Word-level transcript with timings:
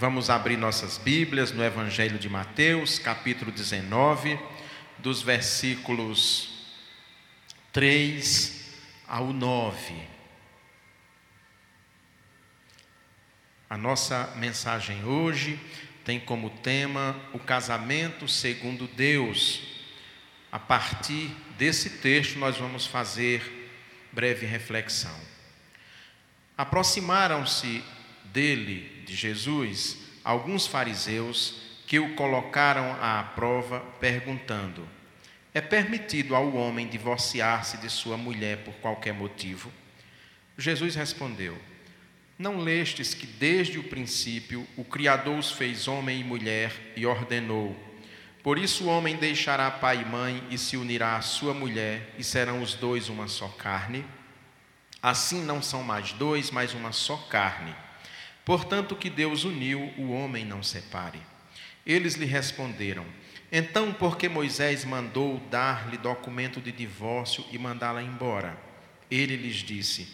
Vamos 0.00 0.30
abrir 0.30 0.56
nossas 0.56 0.96
Bíblias 0.96 1.52
no 1.52 1.62
Evangelho 1.62 2.18
de 2.18 2.26
Mateus, 2.26 2.98
capítulo 2.98 3.52
19, 3.52 4.40
dos 4.96 5.20
versículos 5.20 6.64
3 7.70 8.64
ao 9.06 9.30
9. 9.30 9.94
A 13.68 13.76
nossa 13.76 14.32
mensagem 14.36 15.04
hoje 15.04 15.60
tem 16.02 16.18
como 16.18 16.48
tema 16.48 17.14
o 17.34 17.38
casamento 17.38 18.26
segundo 18.26 18.88
Deus. 18.88 19.60
A 20.50 20.58
partir 20.58 21.28
desse 21.58 21.98
texto, 21.98 22.38
nós 22.38 22.56
vamos 22.56 22.86
fazer 22.86 23.70
breve 24.10 24.46
reflexão. 24.46 25.20
Aproximaram-se 26.56 27.84
dele, 28.32 28.99
de 29.10 29.16
Jesus, 29.16 29.96
alguns 30.22 30.68
fariseus 30.68 31.56
que 31.84 31.98
o 31.98 32.14
colocaram 32.14 32.96
à 33.00 33.20
prova, 33.34 33.80
perguntando: 33.98 34.88
É 35.52 35.60
permitido 35.60 36.36
ao 36.36 36.54
homem 36.54 36.86
divorciar-se 36.86 37.78
de 37.78 37.90
sua 37.90 38.16
mulher 38.16 38.58
por 38.58 38.72
qualquer 38.74 39.12
motivo? 39.12 39.72
Jesus 40.56 40.94
respondeu: 40.94 41.58
Não 42.38 42.58
lestes 42.60 43.12
que 43.12 43.26
desde 43.26 43.80
o 43.80 43.82
princípio 43.82 44.64
o 44.76 44.84
Criador 44.84 45.36
os 45.36 45.50
fez 45.50 45.88
homem 45.88 46.20
e 46.20 46.24
mulher 46.24 46.72
e 46.94 47.04
ordenou: 47.04 47.76
Por 48.44 48.58
isso 48.58 48.84
o 48.84 48.88
homem 48.88 49.16
deixará 49.16 49.72
pai 49.72 50.02
e 50.02 50.04
mãe 50.04 50.40
e 50.50 50.56
se 50.56 50.76
unirá 50.76 51.16
à 51.16 51.20
sua 51.20 51.52
mulher, 51.52 52.14
e 52.16 52.22
serão 52.22 52.62
os 52.62 52.74
dois 52.74 53.08
uma 53.08 53.26
só 53.26 53.48
carne? 53.48 54.04
Assim 55.02 55.42
não 55.42 55.60
são 55.60 55.82
mais 55.82 56.12
dois, 56.12 56.52
mas 56.52 56.74
uma 56.74 56.92
só 56.92 57.16
carne. 57.16 57.74
Portanto, 58.50 58.96
que 58.96 59.08
Deus 59.08 59.44
uniu, 59.44 59.94
o 59.96 60.10
homem 60.10 60.44
não 60.44 60.60
separe. 60.60 61.22
Eles 61.86 62.14
lhe 62.14 62.24
responderam: 62.24 63.06
Então, 63.52 63.92
por 63.92 64.16
que 64.16 64.28
Moisés 64.28 64.84
mandou 64.84 65.38
dar-lhe 65.48 65.96
documento 65.96 66.60
de 66.60 66.72
divórcio 66.72 67.44
e 67.52 67.56
mandá-la 67.56 68.02
embora? 68.02 68.58
Ele 69.08 69.36
lhes 69.36 69.58
disse: 69.58 70.08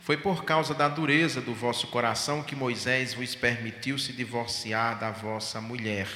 Foi 0.00 0.16
por 0.16 0.42
causa 0.42 0.72
da 0.72 0.88
dureza 0.88 1.42
do 1.42 1.52
vosso 1.52 1.86
coração 1.88 2.42
que 2.42 2.56
Moisés 2.56 3.12
vos 3.12 3.34
permitiu 3.34 3.98
se 3.98 4.14
divorciar 4.14 4.98
da 4.98 5.10
vossa 5.10 5.60
mulher. 5.60 6.08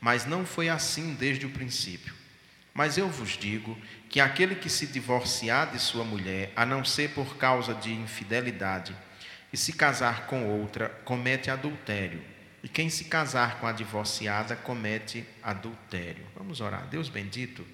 Mas 0.00 0.26
não 0.26 0.46
foi 0.46 0.68
assim 0.68 1.14
desde 1.14 1.44
o 1.44 1.50
princípio. 1.50 2.14
Mas 2.72 2.96
eu 2.96 3.08
vos 3.08 3.30
digo 3.30 3.76
que 4.08 4.20
aquele 4.20 4.54
que 4.54 4.68
se 4.68 4.86
divorciar 4.86 5.72
de 5.72 5.80
sua 5.80 6.04
mulher, 6.04 6.52
a 6.54 6.64
não 6.64 6.84
ser 6.84 7.10
por 7.10 7.36
causa 7.36 7.74
de 7.74 7.92
infidelidade, 7.92 8.94
e 9.52 9.56
se 9.56 9.72
casar 9.72 10.26
com 10.26 10.46
outra, 10.46 10.88
comete 11.04 11.50
adultério. 11.50 12.22
E 12.62 12.68
quem 12.68 12.90
se 12.90 13.04
casar 13.04 13.58
com 13.58 13.66
a 13.66 13.72
divorciada 13.72 14.54
comete 14.54 15.26
adultério. 15.42 16.26
Vamos 16.36 16.60
orar. 16.60 16.86
Deus 16.86 17.08
bendito, 17.08 17.66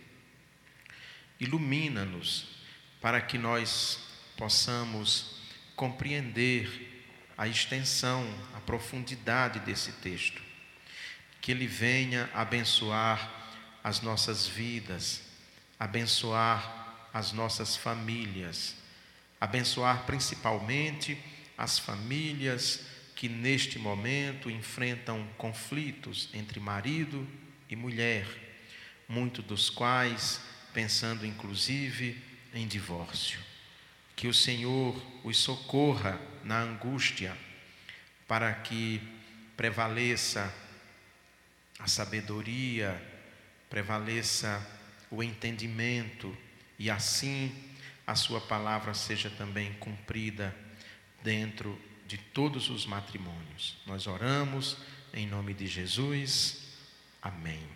ilumina-nos 1.40 2.56
para 3.00 3.20
que 3.20 3.36
nós 3.36 3.98
possamos 4.36 5.40
compreender 5.74 6.94
a 7.36 7.46
extensão, 7.46 8.26
a 8.54 8.60
profundidade 8.60 9.60
desse 9.60 9.92
texto. 9.92 10.40
Que 11.40 11.52
ele 11.52 11.66
venha 11.66 12.30
abençoar 12.32 13.30
as 13.84 14.00
nossas 14.00 14.46
vidas, 14.46 15.22
abençoar 15.78 17.08
as 17.12 17.32
nossas 17.32 17.76
famílias, 17.76 18.74
abençoar 19.40 20.04
principalmente 20.04 21.18
as 21.56 21.78
famílias 21.78 22.84
que 23.14 23.28
neste 23.28 23.78
momento 23.78 24.50
enfrentam 24.50 25.26
conflitos 25.38 26.28
entre 26.34 26.60
marido 26.60 27.26
e 27.68 27.74
mulher, 27.74 28.26
muitos 29.08 29.44
dos 29.44 29.70
quais 29.70 30.40
pensando 30.74 31.24
inclusive 31.24 32.22
em 32.52 32.66
divórcio. 32.66 33.40
Que 34.14 34.28
o 34.28 34.34
Senhor 34.34 35.02
os 35.24 35.38
socorra 35.38 36.20
na 36.44 36.60
angústia, 36.60 37.36
para 38.28 38.52
que 38.52 39.00
prevaleça 39.56 40.54
a 41.78 41.86
sabedoria, 41.86 43.00
prevaleça 43.70 44.64
o 45.10 45.22
entendimento 45.22 46.36
e 46.78 46.90
assim 46.90 47.54
a 48.06 48.14
Sua 48.14 48.40
palavra 48.40 48.92
seja 48.94 49.30
também 49.30 49.72
cumprida 49.74 50.54
dentro 51.26 51.76
de 52.06 52.16
todos 52.16 52.70
os 52.70 52.86
matrimônios. 52.86 53.76
Nós 53.84 54.06
oramos 54.06 54.76
em 55.12 55.26
nome 55.26 55.54
de 55.54 55.66
Jesus. 55.66 56.68
Amém. 57.20 57.68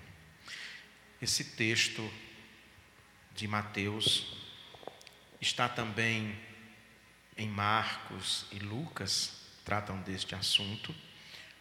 Esse 1.20 1.42
texto 1.42 2.08
de 3.34 3.48
Mateus 3.48 4.36
está 5.40 5.68
também 5.68 6.38
em 7.36 7.48
Marcos 7.48 8.46
e 8.52 8.60
Lucas, 8.60 9.32
tratam 9.64 10.00
deste 10.02 10.36
assunto, 10.36 10.94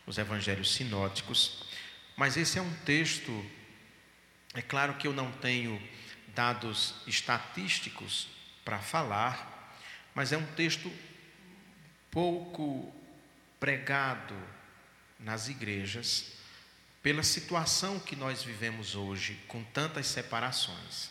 os 0.06 0.20
evangelhos 0.20 0.72
sinóticos, 0.72 1.64
mas 2.16 2.38
esse 2.38 2.60
é 2.60 2.62
um 2.62 2.74
texto, 2.86 3.44
é 4.54 4.62
claro 4.62 4.94
que 4.94 5.08
eu 5.08 5.14
não 5.14 5.32
tenho 5.32 5.82
dados 6.36 6.94
estatísticos 7.08 8.28
para 8.64 8.78
falar, 8.78 9.76
mas 10.14 10.32
é 10.32 10.38
um 10.38 10.46
texto 10.54 10.92
pouco 12.12 12.92
pregado 13.60 14.36
nas 15.20 15.48
igrejas 15.48 16.34
pela 17.02 17.24
situação 17.24 18.00
que 18.00 18.16
nós 18.16 18.44
vivemos 18.44 18.96
hoje, 18.96 19.40
com 19.48 19.64
tantas 19.64 20.08
separações. 20.08 21.10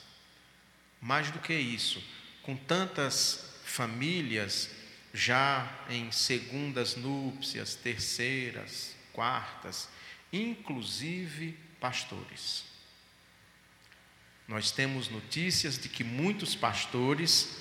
Mais 1.00 1.30
do 1.30 1.38
que 1.38 1.54
isso, 1.54 2.02
com 2.42 2.56
tantas 2.56 3.54
famílias 3.64 4.70
já 5.14 5.70
em 5.88 6.10
segundas 6.12 6.96
núpcias, 6.96 7.74
terceiras, 7.74 8.94
quartas, 9.12 9.88
inclusive 10.32 11.56
pastores. 11.80 12.64
Nós 14.46 14.70
temos 14.70 15.08
notícias 15.08 15.78
de 15.78 15.88
que 15.88 16.02
muitos 16.02 16.54
pastores 16.54 17.56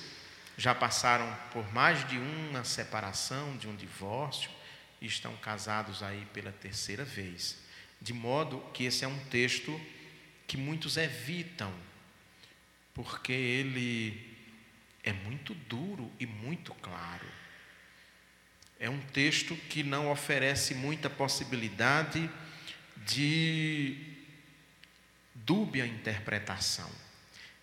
já 0.58 0.74
passaram 0.74 1.32
por 1.52 1.72
mais 1.72 2.06
de 2.08 2.18
uma 2.18 2.64
separação, 2.64 3.56
de 3.56 3.68
um 3.68 3.76
divórcio, 3.76 4.50
e 5.00 5.06
estão 5.06 5.36
casados 5.36 6.02
aí 6.02 6.26
pela 6.34 6.50
terceira 6.50 7.04
vez. 7.04 7.62
De 8.02 8.12
modo 8.12 8.58
que 8.74 8.82
esse 8.82 9.04
é 9.04 9.08
um 9.08 9.18
texto 9.26 9.80
que 10.48 10.56
muitos 10.56 10.96
evitam, 10.96 11.72
porque 12.92 13.32
ele 13.32 14.36
é 15.04 15.12
muito 15.12 15.54
duro 15.54 16.10
e 16.18 16.26
muito 16.26 16.74
claro. 16.74 17.26
É 18.80 18.90
um 18.90 19.00
texto 19.00 19.54
que 19.68 19.84
não 19.84 20.10
oferece 20.10 20.74
muita 20.74 21.08
possibilidade 21.08 22.28
de 22.96 23.96
dúbia 25.32 25.86
interpretação. 25.86 26.90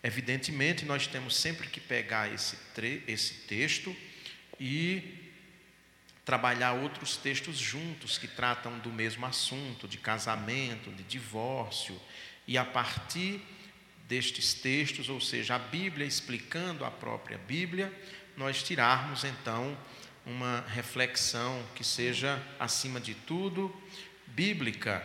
Evidentemente, 0.05 0.85
nós 0.85 1.07
temos 1.07 1.35
sempre 1.35 1.67
que 1.67 1.79
pegar 1.79 2.31
esse, 2.31 2.55
esse 3.07 3.33
texto 3.47 3.95
e 4.59 5.01
trabalhar 6.23 6.73
outros 6.73 7.17
textos 7.17 7.57
juntos 7.57 8.15
que 8.15 8.27
tratam 8.27 8.77
do 8.77 8.91
mesmo 8.91 9.25
assunto, 9.25 9.87
de 9.87 9.97
casamento, 9.97 10.91
de 10.91 11.01
divórcio, 11.01 11.99
e 12.45 12.55
a 12.55 12.63
partir 12.63 13.41
destes 14.07 14.53
textos, 14.53 15.09
ou 15.09 15.19
seja, 15.19 15.55
a 15.55 15.59
Bíblia 15.59 16.05
explicando 16.05 16.85
a 16.85 16.91
própria 16.91 17.39
Bíblia, 17.39 17.91
nós 18.37 18.61
tirarmos 18.61 19.23
então 19.23 19.75
uma 20.23 20.63
reflexão 20.67 21.65
que 21.73 21.83
seja, 21.83 22.39
acima 22.59 22.99
de 22.99 23.15
tudo, 23.15 23.75
bíblica, 24.27 25.03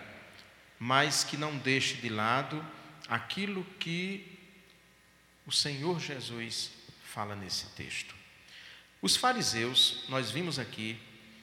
mas 0.78 1.24
que 1.24 1.38
não 1.38 1.56
deixe 1.56 1.94
de 1.94 2.10
lado 2.10 2.62
aquilo 3.08 3.64
que 3.78 4.39
o 5.46 5.52
Senhor 5.52 5.98
Jesus 6.00 6.70
fala 7.04 7.34
nesse 7.34 7.66
texto. 7.70 8.14
Os 9.02 9.16
fariseus, 9.16 10.04
nós 10.08 10.30
vimos 10.30 10.58
aqui, 10.58 11.00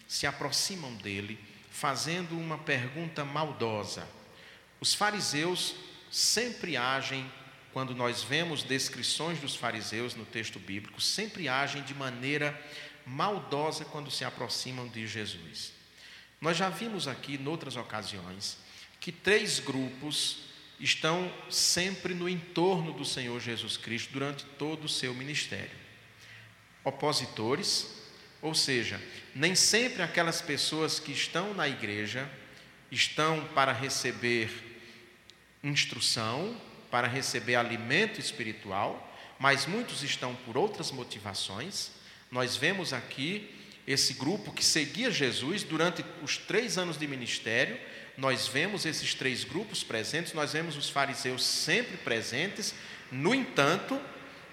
se 0.08 0.26
aproximam 0.26 0.94
dele 0.96 1.40
fazendo 1.70 2.38
uma 2.38 2.58
pergunta 2.58 3.24
maldosa. 3.24 4.08
Os 4.80 4.94
fariseus 4.94 5.76
sempre 6.10 6.78
agem, 6.78 7.30
quando 7.74 7.94
nós 7.94 8.24
vemos 8.24 8.64
descrições 8.64 9.40
dos 9.40 9.56
fariseus 9.56 10.16
no 10.16 10.26
texto 10.26 10.58
bíblico, 10.58 11.00
sempre 11.00 11.48
agem 11.48 11.84
de 11.84 11.94
maneira 11.94 12.60
maldosa 13.06 13.86
quando 13.86 14.10
se 14.10 14.26
aproximam 14.26 14.88
de 14.88 15.06
Jesus. 15.06 15.74
Nós 16.42 16.58
já 16.58 16.70
vimos 16.70 17.08
aqui, 17.08 17.36
em 17.36 17.48
outras 17.48 17.76
ocasiões, 17.76 18.58
que 19.00 19.12
três 19.12 19.60
grupos 19.60 20.47
estão 20.80 21.32
sempre 21.50 22.14
no 22.14 22.30
entorno 22.30 22.94
do 22.94 23.04
Senhor 23.04 23.40
Jesus 23.40 23.78
Cristo 23.78 24.14
durante 24.14 24.46
todo 24.58 24.86
o 24.86 24.90
seu 24.90 25.14
ministério. 25.14 25.76
Opositores, 26.84 27.96
ou 28.42 28.54
seja, 28.54 29.02
nem 29.34 29.56
sempre 29.56 30.02
aquelas 30.02 30.42
pessoas 30.42 31.00
que 31.00 31.12
estão 31.12 31.54
na 31.54 31.68
igreja 31.68 32.30
estão 32.92 33.44
para 33.56 33.72
receber 33.72 34.50
instrução, 35.64 36.60
para 36.90 37.08
receber 37.08 37.56
alimento 37.56 38.20
espiritual, 38.20 39.04
mas 39.40 39.66
muitos 39.66 40.04
estão 40.04 40.36
por 40.36 40.58
outras 40.58 40.92
motivações. 40.92 41.92
Nós 42.32 42.56
vemos 42.56 42.94
aqui 42.94 43.54
esse 43.86 44.14
grupo 44.14 44.52
que 44.52 44.64
seguia 44.64 45.10
Jesus 45.10 45.64
durante 45.64 46.04
os 46.22 46.38
três 46.38 46.78
anos 46.78 46.98
de 46.98 47.08
ministério. 47.08 47.80
Nós 48.18 48.48
vemos 48.48 48.86
esses 48.86 49.14
três 49.14 49.44
grupos 49.44 49.84
presentes, 49.84 50.34
nós 50.34 50.54
vemos 50.54 50.76
os 50.76 50.90
fariseus 50.90 51.44
sempre 51.46 51.98
presentes. 51.98 52.74
No 53.12 53.36
entanto, 53.36 54.02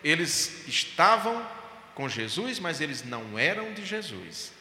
eles 0.02 0.68
estavam 0.68 1.48
com 1.94 2.08
Jesus, 2.08 2.58
mas 2.58 2.82
eles 2.82 3.02
não 3.02 3.38
eram 3.38 3.72
de 3.72 3.86
Jesus. 3.86 4.52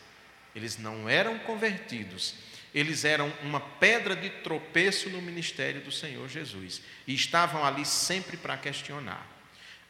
Eles 0.56 0.78
não 0.78 1.10
eram 1.10 1.38
convertidos. 1.40 2.36
Eles 2.74 3.04
eram 3.04 3.32
uma 3.44 3.60
pedra 3.60 4.16
de 4.16 4.30
tropeço 4.30 5.10
no 5.10 5.22
ministério 5.22 5.82
do 5.82 5.92
Senhor 5.92 6.28
Jesus 6.30 6.82
e 7.06 7.14
estavam 7.14 7.64
ali 7.64 7.86
sempre 7.86 8.38
para 8.38 8.58
questionar. 8.58 9.28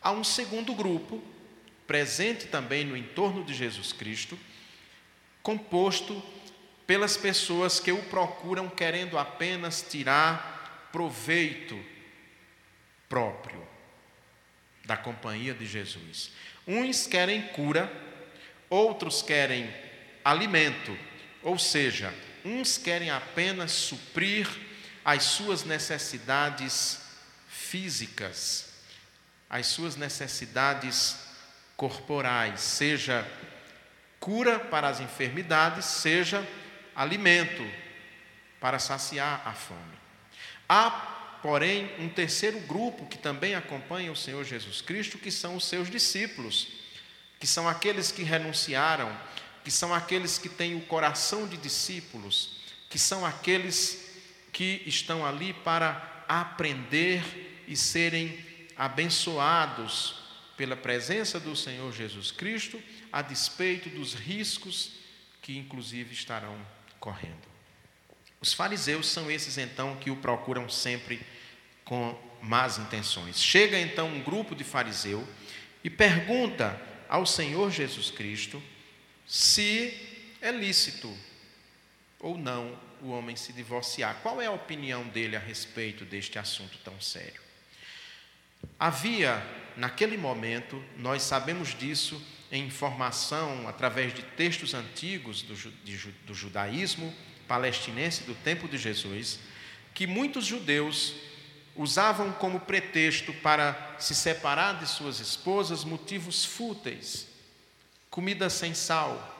Há 0.01 0.11
um 0.11 0.23
segundo 0.23 0.73
grupo, 0.73 1.23
presente 1.87 2.47
também 2.47 2.83
no 2.83 2.97
entorno 2.97 3.43
de 3.45 3.53
Jesus 3.53 3.93
Cristo, 3.93 4.37
composto 5.41 6.21
pelas 6.85 7.15
pessoas 7.15 7.79
que 7.79 7.91
o 7.91 8.03
procuram 8.03 8.69
querendo 8.69 9.17
apenas 9.17 9.81
tirar 9.81 10.89
proveito 10.91 11.79
próprio 13.07 13.65
da 14.85 14.97
companhia 14.97 15.53
de 15.53 15.65
Jesus. 15.65 16.31
Uns 16.67 17.07
querem 17.07 17.41
cura, 17.49 17.91
outros 18.69 19.21
querem 19.21 19.73
alimento, 20.23 20.97
ou 21.41 21.57
seja, 21.57 22.13
uns 22.43 22.77
querem 22.77 23.09
apenas 23.09 23.71
suprir 23.71 24.47
as 25.05 25.23
suas 25.23 25.63
necessidades 25.63 27.01
físicas, 27.47 28.73
as 29.49 29.67
suas 29.67 29.95
necessidades 29.95 31.17
corporais, 31.75 32.59
seja 32.61 33.27
cura 34.19 34.59
para 34.59 34.87
as 34.87 34.99
enfermidades, 35.01 35.85
seja 35.85 36.47
alimento 36.95 37.63
para 38.59 38.79
saciar 38.79 39.41
a 39.45 39.53
fome. 39.53 39.97
Há, 40.67 40.89
porém, 41.41 41.91
um 41.99 42.09
terceiro 42.09 42.59
grupo 42.61 43.05
que 43.05 43.17
também 43.17 43.55
acompanha 43.55 44.11
o 44.11 44.15
Senhor 44.15 44.43
Jesus 44.43 44.81
Cristo, 44.81 45.17
que 45.17 45.31
são 45.31 45.55
os 45.55 45.65
seus 45.65 45.89
discípulos, 45.89 46.67
que 47.39 47.47
são 47.47 47.67
aqueles 47.67 48.11
que 48.11 48.23
renunciaram 48.23 49.11
que 49.63 49.71
são 49.71 49.93
aqueles 49.93 50.37
que 50.37 50.49
têm 50.49 50.75
o 50.75 50.81
coração 50.81 51.47
de 51.47 51.55
discípulos, 51.55 52.57
que 52.89 52.99
são 52.99 53.25
aqueles 53.25 54.11
que 54.51 54.83
estão 54.85 55.25
ali 55.25 55.53
para 55.53 56.25
aprender 56.27 57.63
e 57.67 57.75
serem 57.75 58.37
abençoados 58.75 60.15
pela 60.57 60.75
presença 60.75 61.39
do 61.39 61.55
Senhor 61.55 61.91
Jesus 61.93 62.29
Cristo, 62.29 62.81
a 63.11 63.21
despeito 63.21 63.89
dos 63.89 64.13
riscos 64.13 64.91
que 65.41 65.57
inclusive 65.57 66.13
estarão 66.13 66.57
correndo. 67.03 67.51
Os 68.39 68.53
fariseus 68.53 69.07
são 69.07 69.29
esses 69.29 69.57
então 69.57 69.97
que 69.97 70.09
o 70.09 70.15
procuram 70.15 70.69
sempre 70.69 71.21
com 71.83 72.17
más 72.41 72.77
intenções. 72.77 73.43
Chega 73.43 73.77
então 73.77 74.07
um 74.07 74.23
grupo 74.23 74.55
de 74.55 74.63
fariseu 74.63 75.27
e 75.83 75.89
pergunta 75.89 76.81
ao 77.09 77.25
Senhor 77.25 77.69
Jesus 77.69 78.09
Cristo 78.09 78.63
se 79.27 79.93
é 80.41 80.49
lícito 80.49 81.13
ou 82.21 82.37
não 82.37 82.79
o 83.01 83.09
homem 83.09 83.35
se 83.35 83.51
divorciar. 83.51 84.19
Qual 84.23 84.41
é 84.41 84.45
a 84.45 84.51
opinião 84.51 85.05
dele 85.05 85.35
a 85.35 85.39
respeito 85.39 86.05
deste 86.05 86.39
assunto 86.39 86.77
tão 86.85 87.01
sério? 87.01 87.41
Havia, 88.79 89.45
naquele 89.75 90.15
momento, 90.15 90.81
nós 90.97 91.21
sabemos 91.23 91.77
disso 91.77 92.25
em 92.53 92.67
informação 92.67 93.67
através 93.67 94.13
de 94.13 94.21
textos 94.21 94.75
antigos 94.75 95.41
do, 95.41 95.55
de, 95.55 95.97
do 96.27 96.35
judaísmo 96.35 97.11
palestinense 97.47 98.23
do 98.25 98.35
tempo 98.35 98.67
de 98.67 98.77
Jesus, 98.77 99.39
que 99.91 100.05
muitos 100.05 100.45
judeus 100.45 101.15
usavam 101.75 102.31
como 102.33 102.59
pretexto 102.59 103.33
para 103.33 103.95
se 103.97 104.13
separar 104.13 104.79
de 104.79 104.87
suas 104.87 105.19
esposas 105.19 105.83
motivos 105.83 106.45
fúteis. 106.45 107.27
Comida 108.11 108.47
sem 108.51 108.75
sal, 108.75 109.31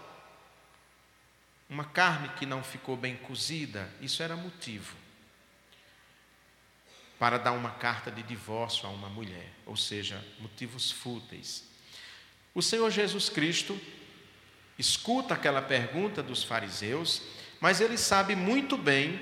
uma 1.70 1.86
carne 1.86 2.30
que 2.30 2.48
não 2.48 2.64
ficou 2.64 2.98
bem 2.98 3.16
cozida, 3.16 3.88
isso 4.02 4.24
era 4.24 4.36
motivo 4.36 5.04
para 7.20 7.38
dar 7.38 7.52
uma 7.52 7.70
carta 7.70 8.12
de 8.12 8.24
divórcio 8.24 8.88
a 8.88 8.90
uma 8.90 9.08
mulher, 9.08 9.50
ou 9.68 9.78
seja, 9.78 10.22
motivos 10.40 10.92
fúteis. 10.92 11.73
O 12.56 12.62
Senhor 12.62 12.90
Jesus 12.92 13.30
Cristo 13.30 13.80
escuta 14.78 15.34
aquela 15.34 15.62
pergunta 15.62 16.22
dos 16.22 16.44
fariseus, 16.44 17.22
mas 17.60 17.82
ele 17.82 17.98
sabe 17.98 18.36
muito 18.36 18.78
bem 18.78 19.20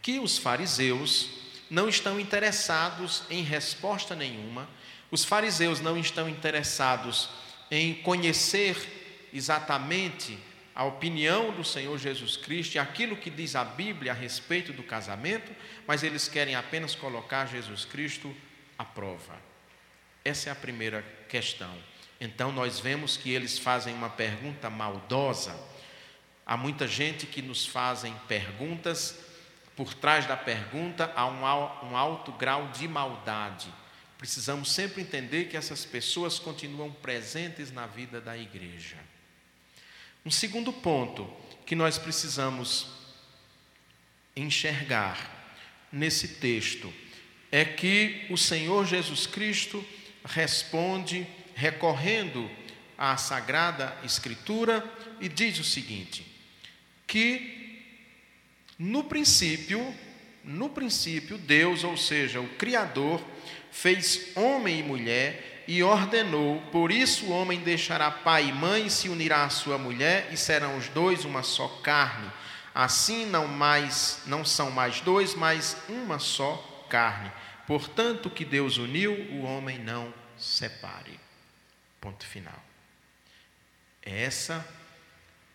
que 0.00 0.18
os 0.18 0.38
fariseus 0.38 1.30
não 1.70 1.88
estão 1.88 2.18
interessados 2.18 3.22
em 3.30 3.42
resposta 3.42 4.16
nenhuma, 4.16 4.68
os 5.10 5.24
fariseus 5.24 5.80
não 5.80 5.96
estão 5.96 6.28
interessados 6.28 7.30
em 7.70 7.94
conhecer 7.94 9.28
exatamente 9.32 10.38
a 10.74 10.84
opinião 10.84 11.52
do 11.52 11.64
Senhor 11.64 11.96
Jesus 11.98 12.36
Cristo 12.36 12.74
e 12.74 12.78
aquilo 12.78 13.16
que 13.16 13.30
diz 13.30 13.54
a 13.54 13.64
Bíblia 13.64 14.12
a 14.12 14.14
respeito 14.14 14.72
do 14.72 14.82
casamento, 14.82 15.52
mas 15.86 16.02
eles 16.02 16.28
querem 16.28 16.54
apenas 16.54 16.94
colocar 16.94 17.46
Jesus 17.46 17.84
Cristo 17.84 18.34
à 18.78 18.84
prova. 18.84 19.38
Essa 20.24 20.48
é 20.48 20.52
a 20.52 20.56
primeira 20.56 21.04
questão. 21.28 21.91
Então 22.22 22.52
nós 22.52 22.78
vemos 22.78 23.16
que 23.16 23.30
eles 23.30 23.58
fazem 23.58 23.92
uma 23.92 24.08
pergunta 24.08 24.70
maldosa. 24.70 25.54
Há 26.46 26.56
muita 26.56 26.86
gente 26.88 27.26
que 27.26 27.42
nos 27.42 27.66
fazem 27.66 28.14
perguntas, 28.26 29.18
por 29.76 29.92
trás 29.92 30.26
da 30.26 30.36
pergunta 30.36 31.12
há 31.16 31.26
um 31.26 31.96
alto 31.96 32.32
grau 32.32 32.68
de 32.68 32.86
maldade 32.88 33.72
precisamos 34.22 34.70
sempre 34.70 35.02
entender 35.02 35.46
que 35.46 35.56
essas 35.56 35.84
pessoas 35.84 36.38
continuam 36.38 36.92
presentes 36.92 37.72
na 37.72 37.88
vida 37.88 38.20
da 38.20 38.38
igreja. 38.38 38.96
Um 40.24 40.30
segundo 40.30 40.72
ponto 40.72 41.28
que 41.66 41.74
nós 41.74 41.98
precisamos 41.98 42.86
enxergar 44.36 45.58
nesse 45.90 46.36
texto 46.36 46.94
é 47.50 47.64
que 47.64 48.24
o 48.30 48.38
Senhor 48.38 48.86
Jesus 48.86 49.26
Cristo 49.26 49.84
responde 50.24 51.26
recorrendo 51.54 52.50
à 52.96 53.16
Sagrada 53.16 53.96
Escritura 54.04 54.84
e 55.20 55.28
diz 55.28 55.58
o 55.58 55.64
seguinte: 55.64 56.26
que 57.06 57.82
no 58.78 59.04
princípio, 59.04 59.94
no 60.44 60.70
princípio, 60.70 61.38
Deus, 61.38 61.84
ou 61.84 61.96
seja, 61.96 62.40
o 62.40 62.48
Criador, 62.56 63.22
fez 63.70 64.28
homem 64.36 64.80
e 64.80 64.82
mulher 64.82 65.64
e 65.68 65.82
ordenou: 65.82 66.60
por 66.72 66.90
isso 66.90 67.26
o 67.26 67.30
homem 67.30 67.60
deixará 67.60 68.10
pai 68.10 68.48
e 68.48 68.52
mãe 68.52 68.88
se 68.88 69.08
unirá 69.08 69.44
à 69.44 69.50
sua 69.50 69.78
mulher 69.78 70.28
e 70.32 70.36
serão 70.36 70.76
os 70.76 70.88
dois 70.88 71.24
uma 71.24 71.42
só 71.42 71.68
carne. 71.82 72.30
Assim 72.74 73.26
não 73.26 73.46
mais 73.46 74.22
não 74.26 74.44
são 74.44 74.70
mais 74.70 75.00
dois, 75.00 75.34
mas 75.34 75.76
uma 75.88 76.18
só 76.18 76.86
carne. 76.88 77.30
Portanto, 77.66 78.26
o 78.26 78.30
que 78.30 78.44
Deus 78.44 78.76
uniu, 78.76 79.12
o 79.32 79.42
homem 79.42 79.78
não 79.78 80.12
separe. 80.36 81.21
Ponto 82.02 82.26
final. 82.26 82.62
Essa 84.02 84.62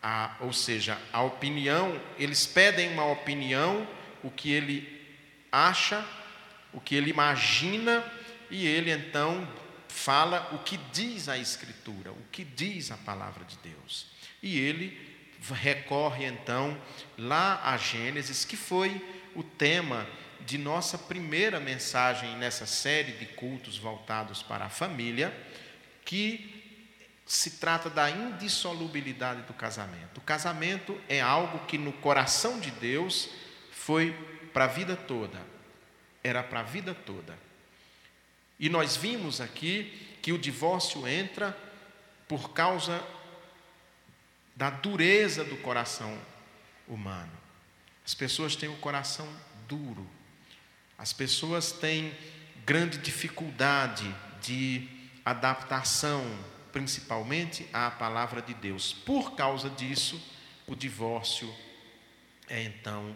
a, 0.02 0.36
ou 0.40 0.52
seja, 0.52 0.98
a 1.14 1.22
opinião, 1.22 2.02
eles 2.18 2.48
pedem 2.48 2.92
uma 2.94 3.06
opinião, 3.06 3.88
o 4.24 4.32
que 4.32 4.52
ele 4.52 4.98
acha 5.52 6.04
o 6.74 6.80
que 6.80 6.96
ele 6.96 7.10
imagina 7.10 8.04
e 8.50 8.66
ele 8.68 8.92
então 8.92 9.48
fala 9.88 10.50
o 10.54 10.60
que 10.60 10.78
diz 10.94 11.28
a 11.28 11.38
Escritura, 11.38 12.12
o 12.12 12.24
que 12.32 12.44
diz 12.44 12.92
a 12.92 12.98
palavra 12.98 13.44
de 13.46 13.58
Deus. 13.58 14.08
E 14.44 14.60
ele 14.60 14.96
recorre 15.52 16.26
então 16.26 16.80
lá 17.18 17.62
a 17.64 17.78
Gênesis, 17.78 18.46
que 18.46 18.56
foi 18.56 19.02
o 19.36 19.44
tema 19.44 20.08
de 20.46 20.58
nossa 20.58 20.98
primeira 20.98 21.60
mensagem 21.60 22.38
nessa 22.38 22.66
série 22.66 23.14
de 23.14 23.26
cultos 23.26 23.78
voltados 23.78 24.44
para 24.44 24.66
a 24.66 24.70
família, 24.70 25.36
que 26.08 26.64
se 27.26 27.52
trata 27.60 27.90
da 27.90 28.10
indissolubilidade 28.10 29.42
do 29.42 29.54
casamento. 29.54 30.20
O 30.20 30.22
casamento 30.22 31.00
é 31.10 31.20
algo 31.20 31.66
que 31.66 31.78
no 31.78 31.92
coração 31.92 32.62
de 32.62 32.72
Deus 32.72 33.30
foi 33.74 34.14
para 34.54 34.64
a 34.64 34.68
vida 34.68 34.96
toda, 34.96 35.38
era 36.24 36.42
para 36.42 36.62
a 36.62 36.64
vida 36.64 36.96
toda. 36.96 37.38
E 38.58 38.70
nós 38.70 38.96
vimos 38.96 39.42
aqui 39.42 40.18
que 40.22 40.32
o 40.32 40.38
divórcio 40.38 41.06
entra 41.06 41.56
por 42.26 42.54
causa 42.54 43.06
da 44.56 44.70
dureza 44.70 45.44
do 45.44 45.58
coração 45.58 46.18
humano. 46.88 47.38
As 48.06 48.16
pessoas 48.16 48.56
têm 48.56 48.70
o 48.70 48.78
coração 48.78 49.28
duro. 49.68 50.08
As 50.98 51.12
pessoas 51.12 51.74
têm 51.74 52.18
grande 52.66 52.98
dificuldade 52.98 54.16
de 54.42 54.97
adaptação, 55.32 56.24
principalmente 56.72 57.68
à 57.74 57.92
palavra 57.92 58.42
de 58.42 58.54
Deus. 58.54 58.94
Por 58.94 59.36
causa 59.36 59.70
disso, 59.70 60.22
o 60.66 60.76
divórcio 60.76 61.54
é 62.50 62.64
então 62.64 63.16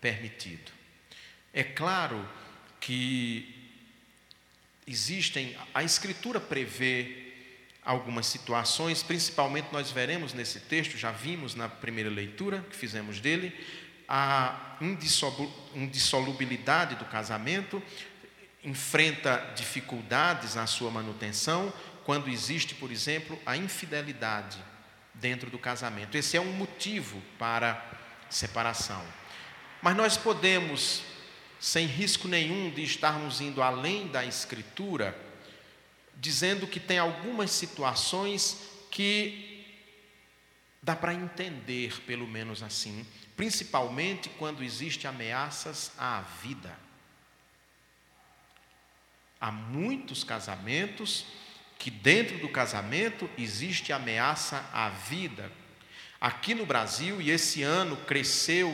permitido. 0.00 0.72
É 1.52 1.62
claro 1.62 2.26
que 2.80 3.72
existem, 4.86 5.56
a 5.74 5.82
Escritura 5.82 6.40
prevê 6.40 7.32
algumas 7.82 8.26
situações, 8.26 9.02
principalmente 9.02 9.68
nós 9.72 9.90
veremos 9.90 10.32
nesse 10.32 10.60
texto, 10.60 10.96
já 10.96 11.10
vimos 11.10 11.54
na 11.54 11.68
primeira 11.68 12.08
leitura 12.10 12.64
que 12.70 12.76
fizemos 12.76 13.20
dele, 13.20 13.52
a 14.08 14.76
indissolubilidade 15.74 16.96
do 16.96 17.04
casamento, 17.04 17.82
enfrenta 18.62 19.52
dificuldades 19.54 20.54
na 20.54 20.66
sua 20.66 20.90
manutenção, 20.90 21.72
quando 22.04 22.28
existe, 22.28 22.74
por 22.74 22.90
exemplo, 22.90 23.38
a 23.46 23.56
infidelidade 23.56 24.58
dentro 25.14 25.50
do 25.50 25.58
casamento. 25.58 26.16
Esse 26.16 26.36
é 26.36 26.40
um 26.40 26.52
motivo 26.52 27.22
para 27.38 27.82
separação. 28.28 29.04
Mas 29.82 29.96
nós 29.96 30.16
podemos, 30.16 31.02
sem 31.58 31.86
risco 31.86 32.28
nenhum 32.28 32.70
de 32.70 32.82
estarmos 32.82 33.40
indo 33.40 33.62
além 33.62 34.08
da 34.08 34.24
Escritura, 34.24 35.16
dizendo 36.16 36.66
que 36.66 36.80
tem 36.80 36.98
algumas 36.98 37.50
situações 37.50 38.58
que 38.90 39.64
dá 40.82 40.94
para 40.94 41.14
entender, 41.14 42.00
pelo 42.02 42.26
menos 42.26 42.62
assim, 42.62 43.06
principalmente 43.36 44.28
quando 44.30 44.62
existem 44.62 45.08
ameaças 45.08 45.92
à 45.98 46.22
vida. 46.42 46.89
Há 49.40 49.50
muitos 49.50 50.22
casamentos 50.22 51.26
que 51.78 51.90
dentro 51.90 52.38
do 52.38 52.48
casamento 52.48 53.28
existe 53.38 53.92
ameaça 53.92 54.68
à 54.72 54.90
vida. 54.90 55.50
Aqui 56.20 56.54
no 56.54 56.66
Brasil, 56.66 57.22
e 57.22 57.30
esse 57.30 57.62
ano 57.62 57.96
cresceu 57.96 58.70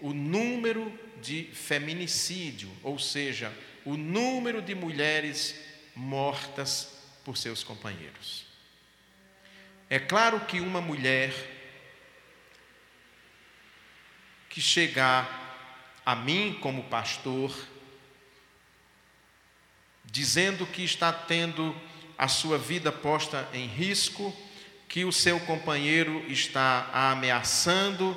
o 0.00 0.14
número 0.14 0.96
de 1.20 1.44
feminicídio, 1.52 2.70
ou 2.82 2.98
seja, 2.98 3.52
o 3.84 3.96
número 3.96 4.62
de 4.62 4.74
mulheres 4.74 5.54
mortas 5.96 6.96
por 7.24 7.36
seus 7.36 7.64
companheiros. 7.64 8.46
É 9.90 9.98
claro 9.98 10.40
que 10.40 10.60
uma 10.60 10.80
mulher 10.80 11.32
que 14.48 14.60
chegar 14.60 15.42
a 16.06 16.14
mim 16.14 16.58
como 16.60 16.84
pastor, 16.84 17.52
dizendo 20.14 20.64
que 20.64 20.84
está 20.84 21.12
tendo 21.12 21.74
a 22.16 22.28
sua 22.28 22.56
vida 22.56 22.92
posta 22.92 23.48
em 23.52 23.66
risco, 23.66 24.32
que 24.88 25.04
o 25.04 25.10
seu 25.10 25.40
companheiro 25.40 26.24
está 26.30 26.88
a 26.92 27.10
ameaçando 27.10 28.16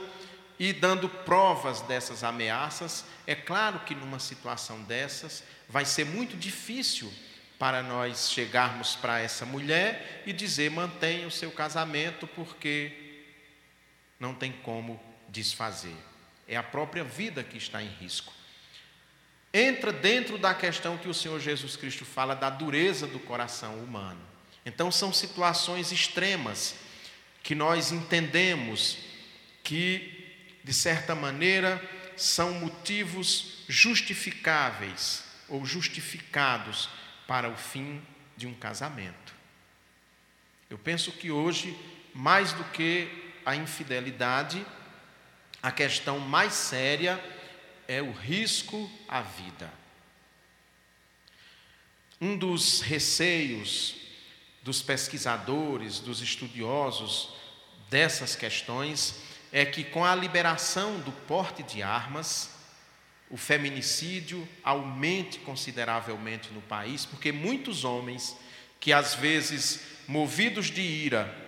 e 0.59 0.71
dando 0.71 1.09
provas 1.09 1.81
dessas 1.81 2.23
ameaças, 2.23 3.03
é 3.25 3.33
claro 3.33 3.79
que 3.79 3.95
numa 3.95 4.19
situação 4.19 4.83
dessas 4.83 5.43
vai 5.67 5.85
ser 5.85 6.05
muito 6.05 6.37
difícil 6.37 7.11
para 7.57 7.81
nós 7.81 8.29
chegarmos 8.29 8.95
para 8.95 9.19
essa 9.19 9.43
mulher 9.43 10.21
e 10.27 10.31
dizer 10.31 10.69
mantenha 10.69 11.25
o 11.25 11.31
seu 11.31 11.49
casamento 11.49 12.27
porque 12.27 13.23
não 14.19 14.35
tem 14.35 14.51
como 14.51 15.01
desfazer. 15.29 15.97
É 16.47 16.55
a 16.55 16.61
própria 16.61 17.03
vida 17.03 17.43
que 17.43 17.57
está 17.57 17.81
em 17.81 17.89
risco 17.89 18.37
entra 19.53 19.91
dentro 19.91 20.37
da 20.37 20.53
questão 20.53 20.97
que 20.97 21.07
o 21.07 21.13
Senhor 21.13 21.39
Jesus 21.39 21.75
Cristo 21.75 22.05
fala 22.05 22.35
da 22.35 22.49
dureza 22.49 23.07
do 23.07 23.19
coração 23.19 23.75
humano. 23.75 24.21
Então, 24.65 24.91
são 24.91 25.13
situações 25.13 25.91
extremas 25.91 26.75
que 27.41 27.55
nós 27.55 27.91
entendemos 27.91 28.97
que, 29.63 30.35
de 30.63 30.73
certa 30.73 31.15
maneira, 31.15 31.81
são 32.17 32.53
motivos 32.53 33.63
justificáveis 33.69 35.23
ou 35.47 35.65
justificados 35.65 36.89
para 37.25 37.49
o 37.49 37.55
fim 37.55 38.01
de 38.35 38.45
um 38.47 38.53
casamento. 38.53 39.33
Eu 40.69 40.77
penso 40.77 41.11
que 41.13 41.31
hoje, 41.31 41.77
mais 42.13 42.51
do 42.51 42.63
que 42.65 43.07
a 43.45 43.55
infidelidade, 43.55 44.65
a 45.63 45.71
questão 45.71 46.19
mais 46.19 46.53
séria 46.53 47.13
é 47.13 47.36
o 48.01 48.11
risco 48.11 48.89
à 49.07 49.21
vida. 49.21 49.71
Um 52.19 52.37
dos 52.37 52.81
receios 52.81 53.95
dos 54.61 54.81
pesquisadores, 54.81 55.99
dos 55.99 56.21
estudiosos 56.21 57.33
dessas 57.89 58.35
questões 58.35 59.15
é 59.51 59.65
que 59.65 59.83
com 59.83 60.03
a 60.03 60.13
liberação 60.13 60.99
do 60.99 61.11
porte 61.11 61.63
de 61.63 61.81
armas, 61.81 62.49
o 63.29 63.37
feminicídio 63.37 64.47
aumente 64.63 65.39
consideravelmente 65.39 66.51
no 66.51 66.61
país, 66.61 67.05
porque 67.05 67.31
muitos 67.31 67.83
homens 67.83 68.35
que 68.79 68.91
às 68.91 69.15
vezes 69.15 69.81
movidos 70.07 70.67
de 70.67 70.81
ira 70.81 71.46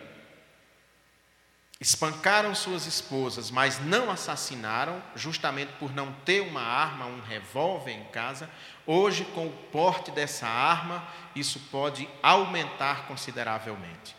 espancaram 1.80 2.54
suas 2.54 2.86
esposas, 2.86 3.50
mas 3.50 3.80
não 3.80 4.12
assassinaram, 4.12 5.02
justamente 5.16 5.72
por 5.80 5.94
não 5.96 6.12
ter 6.26 6.42
uma 6.42 6.62
arma, 6.62 7.06
um 7.06 7.22
revólver 7.22 7.92
em 7.94 8.04
casa. 8.06 8.50
Hoje, 8.86 9.24
com 9.34 9.48
o 9.48 9.52
porte 9.72 10.12
dessa 10.12 10.46
arma, 10.46 11.08
isso 11.34 11.60
pode 11.72 12.08
aumentar 12.22 13.08
consideravelmente. 13.08 14.14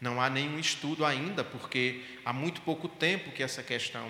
Não 0.00 0.20
há 0.20 0.28
nenhum 0.28 0.58
estudo 0.58 1.04
ainda, 1.04 1.42
porque 1.42 2.04
há 2.24 2.32
muito 2.32 2.60
pouco 2.60 2.86
tempo 2.88 3.32
que 3.32 3.42
essa 3.42 3.62
questão 3.62 4.06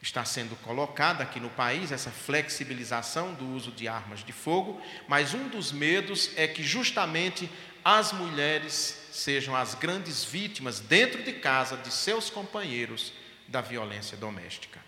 está 0.00 0.24
sendo 0.24 0.56
colocada 0.62 1.22
aqui 1.22 1.38
no 1.38 1.50
país, 1.50 1.92
essa 1.92 2.10
flexibilização 2.10 3.34
do 3.34 3.46
uso 3.54 3.70
de 3.70 3.86
armas 3.86 4.24
de 4.24 4.32
fogo, 4.32 4.80
mas 5.06 5.32
um 5.32 5.48
dos 5.48 5.70
medos 5.70 6.30
é 6.34 6.48
que 6.48 6.62
justamente 6.62 7.48
as 7.84 8.12
mulheres 8.12 9.01
sejam 9.12 9.54
as 9.54 9.74
grandes 9.74 10.24
vítimas 10.24 10.80
dentro 10.80 11.22
de 11.22 11.34
casa 11.34 11.76
de 11.76 11.92
seus 11.92 12.30
companheiros 12.30 13.12
da 13.46 13.60
violência 13.60 14.16
doméstica. 14.16 14.80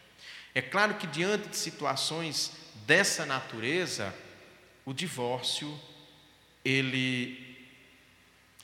É 0.54 0.62
claro 0.62 0.94
que 0.94 1.06
diante 1.06 1.48
de 1.48 1.56
situações 1.56 2.52
dessa 2.86 3.26
natureza, 3.26 4.14
o 4.84 4.92
divórcio 4.92 5.78
ele 6.64 7.54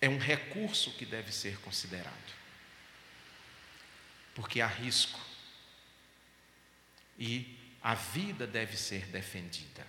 é 0.00 0.09
um 0.09 0.19
recurso 0.19 0.93
que 0.93 1.05
deve 1.05 1.31
ser 1.33 1.59
considerado. 1.59 2.14
Porque 4.35 4.61
há 4.61 4.67
risco. 4.67 5.21
E 7.19 7.59
a 7.83 7.95
vida 7.95 8.47
deve 8.47 8.79
ser 8.79 9.07
defendida. 9.07 9.87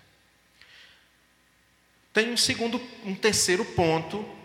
Tem 2.11 2.29
um 2.29 2.35
segundo, 2.35 2.77
um 3.05 3.15
terceiro 3.15 3.63
ponto 3.63 4.40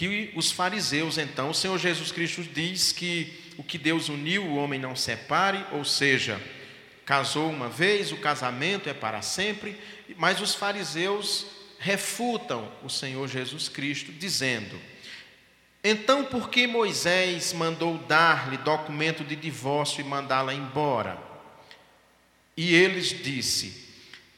que 0.00 0.32
os 0.34 0.50
fariseus, 0.50 1.18
então, 1.18 1.50
o 1.50 1.54
Senhor 1.54 1.76
Jesus 1.76 2.10
Cristo 2.10 2.42
diz 2.42 2.90
que 2.90 3.38
o 3.58 3.62
que 3.62 3.76
Deus 3.76 4.08
uniu, 4.08 4.42
o 4.46 4.56
homem 4.56 4.80
não 4.80 4.96
separe, 4.96 5.62
ou 5.72 5.84
seja, 5.84 6.40
casou 7.04 7.50
uma 7.50 7.68
vez, 7.68 8.10
o 8.10 8.16
casamento 8.16 8.88
é 8.88 8.94
para 8.94 9.20
sempre, 9.20 9.78
mas 10.16 10.40
os 10.40 10.54
fariseus 10.54 11.44
refutam 11.78 12.72
o 12.82 12.88
Senhor 12.88 13.28
Jesus 13.28 13.68
Cristo, 13.68 14.10
dizendo: 14.10 14.80
então, 15.84 16.24
por 16.24 16.48
que 16.48 16.66
Moisés 16.66 17.52
mandou 17.52 17.98
dar-lhe 17.98 18.56
documento 18.56 19.22
de 19.22 19.36
divórcio 19.36 20.00
e 20.00 20.04
mandá-la 20.04 20.54
embora? 20.54 21.18
E 22.56 22.74
eles 22.74 23.08
disse: 23.08 23.89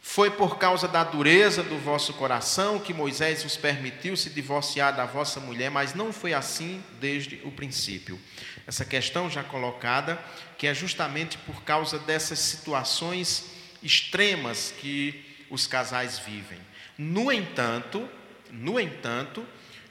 foi 0.04 0.32
por 0.32 0.58
causa 0.58 0.88
da 0.88 1.04
dureza 1.04 1.62
do 1.62 1.78
vosso 1.78 2.12
coração 2.14 2.80
que 2.80 2.92
Moisés 2.92 3.44
vos 3.44 3.56
permitiu 3.56 4.16
se 4.16 4.28
divorciar 4.28 4.94
da 4.94 5.06
vossa 5.06 5.38
mulher, 5.38 5.70
mas 5.70 5.94
não 5.94 6.12
foi 6.12 6.34
assim 6.34 6.82
desde 7.00 7.40
o 7.44 7.52
princípio. 7.52 8.20
Essa 8.66 8.84
questão 8.84 9.30
já 9.30 9.44
colocada, 9.44 10.20
que 10.58 10.66
é 10.66 10.74
justamente 10.74 11.38
por 11.38 11.62
causa 11.62 12.00
dessas 12.00 12.40
situações 12.40 13.44
extremas 13.80 14.74
que 14.76 15.24
os 15.48 15.68
casais 15.68 16.18
vivem. 16.18 16.58
No 16.98 17.30
entanto, 17.30 18.08
no 18.50 18.80
entanto, 18.80 19.46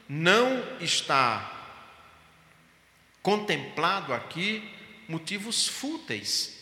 não 0.09 0.61
está 0.81 1.79
contemplado 3.23 4.13
aqui 4.13 4.75
motivos 5.07 5.69
fúteis 5.69 6.60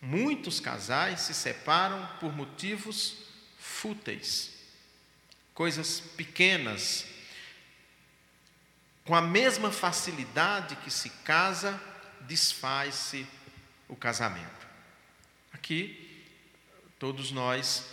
Muitos 0.00 0.60
casais 0.60 1.20
se 1.20 1.34
separam 1.34 2.06
por 2.20 2.32
motivos 2.32 3.16
fúteis, 3.58 4.52
coisas 5.54 6.00
pequenas. 6.00 7.06
Com 9.04 9.14
a 9.14 9.22
mesma 9.22 9.70
facilidade 9.70 10.76
que 10.76 10.90
se 10.90 11.10
casa, 11.10 11.80
desfaz-se 12.22 13.26
o 13.88 13.96
casamento. 13.96 14.66
Aqui, 15.52 16.24
todos 16.98 17.30
nós, 17.30 17.86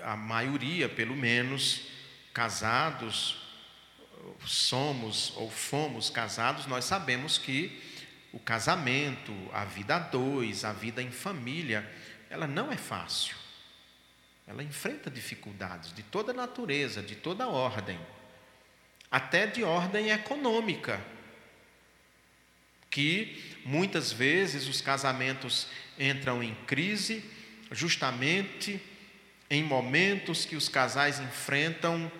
a 0.00 0.16
maioria 0.16 0.88
pelo 0.88 1.16
menos, 1.16 1.88
casados, 2.32 3.48
somos 4.46 5.32
ou 5.36 5.50
fomos 5.50 6.10
casados, 6.10 6.66
nós 6.66 6.84
sabemos 6.84 7.38
que 7.38 7.82
o 8.32 8.38
casamento, 8.38 9.32
a 9.52 9.64
vida 9.64 9.96
a 9.96 9.98
dois, 9.98 10.64
a 10.64 10.72
vida 10.72 11.02
em 11.02 11.10
família, 11.10 11.88
ela 12.28 12.46
não 12.46 12.70
é 12.70 12.76
fácil. 12.76 13.36
Ela 14.46 14.62
enfrenta 14.62 15.10
dificuldades 15.10 15.92
de 15.92 16.02
toda 16.02 16.32
natureza, 16.32 17.02
de 17.02 17.14
toda 17.14 17.48
ordem, 17.48 17.98
até 19.10 19.46
de 19.46 19.62
ordem 19.62 20.10
econômica, 20.10 21.00
que 22.90 23.60
muitas 23.64 24.10
vezes 24.12 24.66
os 24.66 24.80
casamentos 24.80 25.68
entram 25.98 26.42
em 26.42 26.54
crise 26.66 27.22
justamente 27.70 28.80
em 29.50 29.62
momentos 29.62 30.44
que 30.44 30.56
os 30.56 30.68
casais 30.68 31.20
enfrentam 31.20 32.10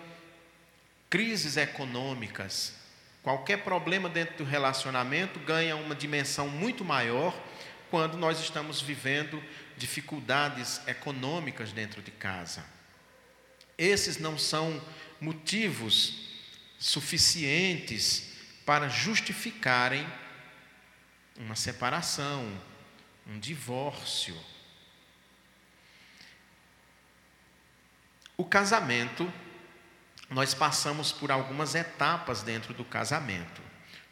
crises 1.09 1.57
econômicas. 1.57 2.78
Qualquer 3.21 3.63
problema 3.63 4.07
dentro 4.07 4.37
do 4.37 4.43
relacionamento 4.43 5.39
ganha 5.39 5.75
uma 5.75 5.93
dimensão 5.93 6.47
muito 6.47 6.85
maior 6.85 7.37
quando 7.89 8.17
nós 8.17 8.39
estamos 8.39 8.81
vivendo 8.81 9.43
dificuldades 9.77 10.81
econômicas 10.87 11.71
dentro 11.71 12.01
de 12.01 12.11
casa. 12.11 12.63
Esses 13.77 14.17
não 14.17 14.37
são 14.37 14.81
motivos 15.19 16.27
suficientes 16.77 18.33
para 18.65 18.87
justificarem 18.87 20.07
uma 21.35 21.55
separação, 21.55 22.61
um 23.27 23.39
divórcio. 23.39 24.37
O 28.37 28.45
casamento, 28.45 29.31
nós 30.29 30.53
passamos 30.53 31.11
por 31.11 31.31
algumas 31.31 31.75
etapas 31.75 32.43
dentro 32.43 32.73
do 32.73 32.85
casamento. 32.85 33.61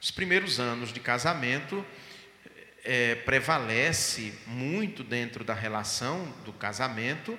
Os 0.01 0.11
primeiros 0.11 0.59
anos 0.59 0.91
de 0.91 0.99
casamento 0.99 1.85
é, 2.83 3.15
prevalece 3.15 4.33
muito 4.47 5.03
dentro 5.03 5.43
da 5.43 5.53
relação 5.53 6.33
do 6.45 6.53
casamento, 6.53 7.37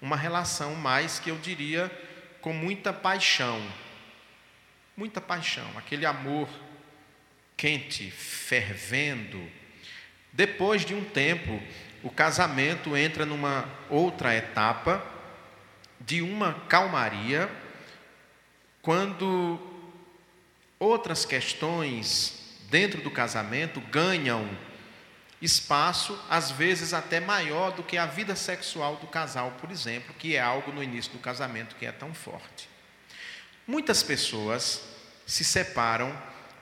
uma 0.00 0.16
relação 0.16 0.74
mais 0.74 1.18
que 1.18 1.30
eu 1.30 1.38
diria 1.38 1.90
com 2.40 2.52
muita 2.52 2.92
paixão. 2.92 3.60
Muita 4.96 5.20
paixão, 5.20 5.66
aquele 5.76 6.06
amor 6.06 6.48
quente, 7.56 8.10
fervendo. 8.10 9.46
Depois 10.32 10.84
de 10.84 10.94
um 10.94 11.04
tempo, 11.04 11.62
o 12.02 12.10
casamento 12.10 12.96
entra 12.96 13.26
numa 13.26 13.68
outra 13.90 14.34
etapa 14.34 15.04
de 16.00 16.22
uma 16.22 16.54
calmaria, 16.68 17.50
quando 18.86 19.58
outras 20.78 21.24
questões 21.24 22.56
dentro 22.70 23.02
do 23.02 23.10
casamento 23.10 23.80
ganham 23.80 24.48
espaço, 25.42 26.16
às 26.30 26.52
vezes 26.52 26.94
até 26.94 27.18
maior 27.18 27.72
do 27.72 27.82
que 27.82 27.98
a 27.98 28.06
vida 28.06 28.36
sexual 28.36 28.94
do 28.94 29.08
casal, 29.08 29.56
por 29.60 29.72
exemplo, 29.72 30.14
que 30.16 30.36
é 30.36 30.40
algo 30.40 30.70
no 30.70 30.84
início 30.84 31.10
do 31.10 31.18
casamento 31.18 31.74
que 31.74 31.84
é 31.84 31.90
tão 31.90 32.14
forte. 32.14 32.68
Muitas 33.66 34.04
pessoas 34.04 34.80
se 35.26 35.42
separam 35.42 36.16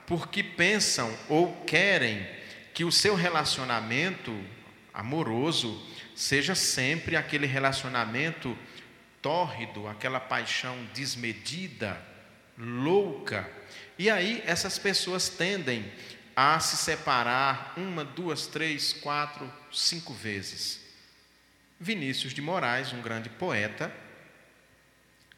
porque 0.06 0.42
pensam 0.42 1.14
ou 1.28 1.54
querem 1.66 2.26
que 2.72 2.84
o 2.84 2.90
seu 2.90 3.14
relacionamento 3.14 4.34
amoroso 4.94 5.78
seja 6.16 6.54
sempre 6.54 7.16
aquele 7.16 7.46
relacionamento 7.46 8.56
tórrido, 9.20 9.86
aquela 9.86 10.18
paixão 10.18 10.88
desmedida, 10.94 12.13
louca. 12.58 13.50
E 13.98 14.10
aí 14.10 14.42
essas 14.46 14.78
pessoas 14.78 15.28
tendem 15.28 15.90
a 16.36 16.58
se 16.58 16.76
separar 16.76 17.74
uma, 17.76 18.04
duas, 18.04 18.46
três, 18.46 18.92
quatro, 18.92 19.50
cinco 19.72 20.12
vezes. 20.12 20.80
Vinícius 21.78 22.32
de 22.32 22.42
Moraes, 22.42 22.92
um 22.92 23.02
grande 23.02 23.28
poeta, 23.28 23.94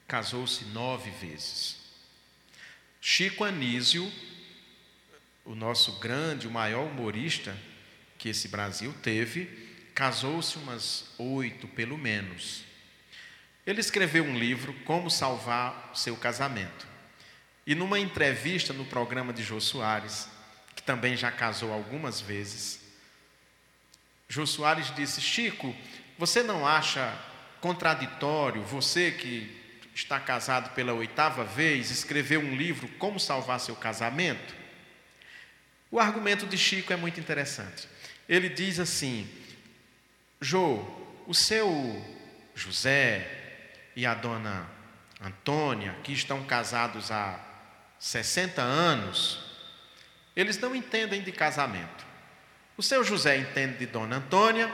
casou-se 0.06 0.64
nove 0.66 1.10
vezes. 1.10 1.76
Chico 3.00 3.44
Anísio, 3.44 4.10
o 5.44 5.54
nosso 5.54 5.98
grande, 5.98 6.46
o 6.46 6.50
maior 6.50 6.86
humorista 6.86 7.56
que 8.18 8.28
esse 8.28 8.48
Brasil 8.48 8.94
teve, 9.02 9.46
casou-se 9.94 10.56
umas 10.56 11.14
oito, 11.18 11.68
pelo 11.68 11.96
menos. 11.98 12.64
Ele 13.66 13.80
escreveu 13.80 14.24
um 14.24 14.38
livro, 14.38 14.72
Como 14.84 15.10
Salvar 15.10 15.90
Seu 15.94 16.16
Casamento. 16.16 16.86
E 17.66 17.74
numa 17.74 17.98
entrevista 17.98 18.72
no 18.72 18.84
programa 18.84 19.32
de 19.32 19.42
Jô 19.42 19.60
Soares, 19.60 20.28
também 20.86 21.16
já 21.16 21.32
casou 21.32 21.72
algumas 21.72 22.20
vezes. 22.20 22.80
Jô 24.28 24.46
Soares 24.46 24.94
disse: 24.94 25.20
Chico, 25.20 25.74
você 26.16 26.42
não 26.42 26.66
acha 26.66 27.12
contraditório 27.60 28.62
você 28.62 29.10
que 29.10 29.54
está 29.92 30.20
casado 30.20 30.74
pela 30.74 30.92
oitava 30.92 31.44
vez 31.44 31.90
escrever 31.90 32.38
um 32.38 32.54
livro 32.54 32.86
Como 32.98 33.18
Salvar 33.18 33.58
Seu 33.58 33.74
Casamento? 33.74 34.54
O 35.90 35.98
argumento 35.98 36.46
de 36.46 36.56
Chico 36.56 36.92
é 36.92 36.96
muito 36.96 37.18
interessante. 37.18 37.88
Ele 38.28 38.48
diz 38.48 38.78
assim: 38.78 39.28
Jô, 40.40 40.84
o 41.26 41.34
seu 41.34 41.68
José 42.54 43.28
e 43.96 44.06
a 44.06 44.14
dona 44.14 44.70
Antônia, 45.20 45.96
que 46.04 46.12
estão 46.12 46.44
casados 46.44 47.10
há 47.10 47.45
60 47.98 48.60
anos, 48.62 49.40
eles 50.34 50.58
não 50.58 50.74
entendem 50.74 51.22
de 51.22 51.32
casamento. 51.32 52.04
O 52.76 52.82
seu 52.82 53.02
José 53.02 53.38
entende 53.38 53.78
de 53.78 53.86
Dona 53.86 54.16
Antônia 54.16 54.70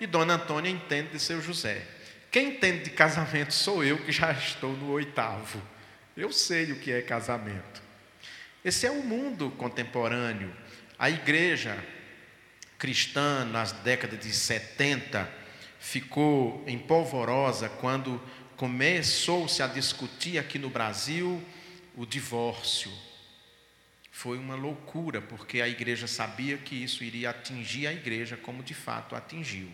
e 0.00 0.06
Dona 0.06 0.34
Antônia 0.34 0.70
entende 0.70 1.10
de 1.10 1.18
seu 1.18 1.42
José. 1.42 1.84
Quem 2.30 2.50
entende 2.50 2.84
de 2.84 2.90
casamento 2.90 3.52
sou 3.52 3.82
eu, 3.82 3.98
que 3.98 4.12
já 4.12 4.30
estou 4.30 4.72
no 4.72 4.92
oitavo. 4.92 5.60
Eu 6.16 6.32
sei 6.32 6.70
o 6.70 6.78
que 6.78 6.92
é 6.92 7.02
casamento. 7.02 7.82
Esse 8.64 8.86
é 8.86 8.90
o 8.90 9.02
mundo 9.02 9.50
contemporâneo. 9.52 10.54
A 10.98 11.10
igreja 11.10 11.76
cristã, 12.78 13.44
nas 13.44 13.72
décadas 13.72 14.20
de 14.20 14.32
70, 14.32 15.28
ficou 15.80 16.62
em 16.66 16.78
polvorosa 16.78 17.68
quando 17.68 18.22
começou-se 18.56 19.62
a 19.62 19.66
discutir 19.66 20.38
aqui 20.38 20.58
no 20.58 20.70
Brasil 20.70 21.42
o 22.00 22.06
divórcio 22.06 22.90
foi 24.10 24.38
uma 24.38 24.54
loucura, 24.54 25.20
porque 25.20 25.60
a 25.60 25.68
igreja 25.68 26.06
sabia 26.06 26.56
que 26.56 26.74
isso 26.74 27.04
iria 27.04 27.28
atingir 27.28 27.86
a 27.86 27.92
igreja, 27.92 28.38
como 28.38 28.62
de 28.62 28.72
fato 28.72 29.14
atingiu. 29.14 29.70